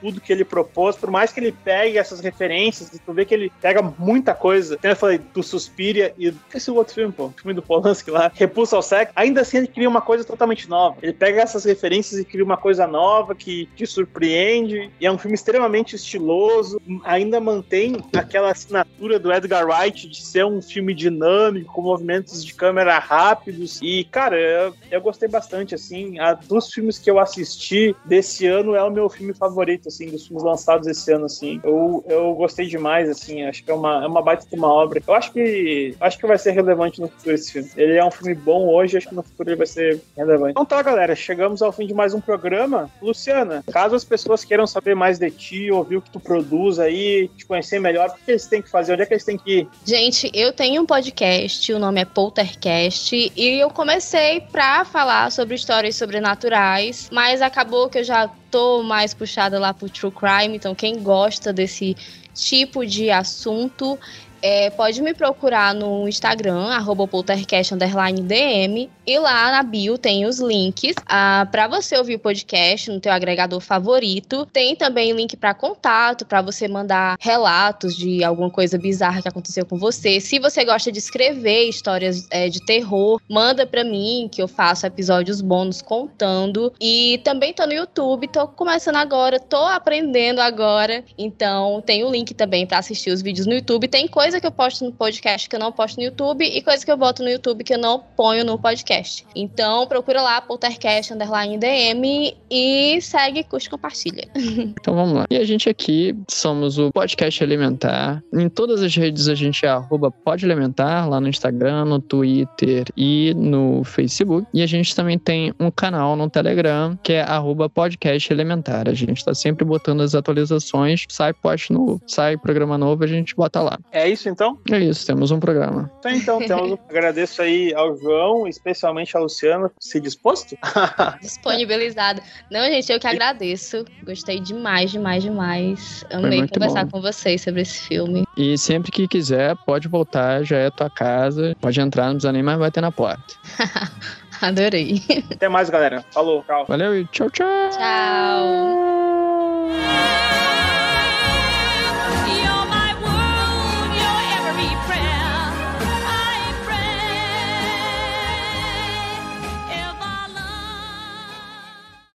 [0.00, 0.96] tudo que ele propôs.
[0.96, 4.78] Por mais que ele pegue essas referências, tu vê que ele pega muita coisa.
[4.82, 8.76] Eu falei, do Suspiria e esse outro filme, pô, o filme do Polanski lá, Repulsa
[8.76, 9.12] ao Sexo.
[9.16, 10.96] Ainda assim, ele cria uma coisa totalmente nova.
[11.02, 14.90] Ele pega essas referências e cria uma coisa nova que te surpreende.
[15.00, 16.80] E é um filme extremamente estiloso.
[17.04, 22.54] Ainda mantém aquela assinatura do Edgar Wright de ser um filme dinâmico, com movimentos de
[22.54, 23.80] câmera rápidos.
[23.82, 26.18] E, cara, eu, eu gostei bastante, assim.
[26.18, 30.26] A, dos filmes que eu assisti desse ano é o meu filme favorito, assim, dos
[30.26, 31.60] filmes lançados esse ano, assim.
[31.62, 33.42] Eu, eu gostei demais, assim.
[33.44, 35.02] Acho que é uma, é uma baita de uma obra.
[35.06, 37.70] Eu acho que acho que vai ser relevante no futuro esse filme.
[37.76, 40.52] Ele é um filme bom hoje, acho que no futuro ele vai ser relevante.
[40.52, 41.14] Então tá, galera.
[41.14, 42.90] Chegamos ao fim de mais um programa.
[43.00, 47.28] Luciana, caso as pessoas queiram saber mais de ti, ouvir o que tu produz aí,
[47.36, 48.92] te conhecer melhor, o que eles têm que fazer?
[48.92, 49.68] Onde é que eles têm que ir?
[49.84, 55.54] Gente, eu tenho um podcast, o nome é Poltercast, e eu comecei pra falar sobre
[55.54, 60.74] histórias sobrenaturais, mas acabou que eu já tô mais puxada lá pro True Crime, então
[60.74, 61.96] quem gosta desse
[62.34, 63.98] tipo de assunto
[64.42, 70.94] é, pode me procurar no Instagram, arroba poltercast_dm, e lá na bio tem os links
[71.06, 74.46] ah, para você ouvir o podcast no teu agregador favorito.
[74.52, 79.64] Tem também link para contato, para você mandar relatos de alguma coisa bizarra que aconteceu
[79.64, 80.20] com você.
[80.20, 84.86] Se você gosta de escrever histórias é, de terror, manda para mim que eu faço
[84.86, 86.72] episódios bônus contando.
[86.80, 91.02] E também tô no YouTube, tô começando agora, tô aprendendo agora.
[91.16, 93.88] Então tem o link também para assistir os vídeos no YouTube.
[93.88, 96.84] Tem coisa que eu posto no podcast que eu não posto no YouTube e coisa
[96.84, 99.24] que eu boto no YouTube que eu não ponho no podcast.
[99.34, 104.28] Então procura lá, Poltercast Underline DM e segue, curte, compartilha.
[104.80, 105.26] Então vamos lá.
[105.30, 108.22] E a gente aqui somos o Podcast Elementar.
[108.32, 113.32] Em todas as redes a gente é arroba Podelementar, lá no Instagram, no Twitter e
[113.34, 114.46] no Facebook.
[114.52, 118.88] E a gente também tem um canal no Telegram, que é arroba Podcast Elementar.
[118.88, 123.34] A gente tá sempre botando as atualizações, sai post novo, sai programa novo, a gente
[123.34, 123.78] bota lá.
[123.92, 124.58] É isso então?
[124.70, 125.90] É isso, temos um programa.
[125.98, 126.78] Então, então temos um...
[126.88, 130.56] agradeço aí ao João, especialmente especialmente a Luciana, se disposto?
[131.20, 132.22] Disponibilizado.
[132.50, 133.84] Não, gente, eu que agradeço.
[134.04, 136.04] Gostei demais, demais, demais.
[136.10, 136.92] Amei conversar bom.
[136.92, 138.24] com vocês sobre esse filme.
[138.36, 141.56] E sempre que quiser, pode voltar, já é tua casa.
[141.60, 143.34] Pode entrar, não precisa nem mais bater na porta.
[144.40, 145.02] Adorei.
[145.32, 146.04] Até mais, galera.
[146.12, 146.64] Falou, tchau.
[146.68, 147.46] Valeu e tchau, tchau.
[147.70, 148.98] Tchau.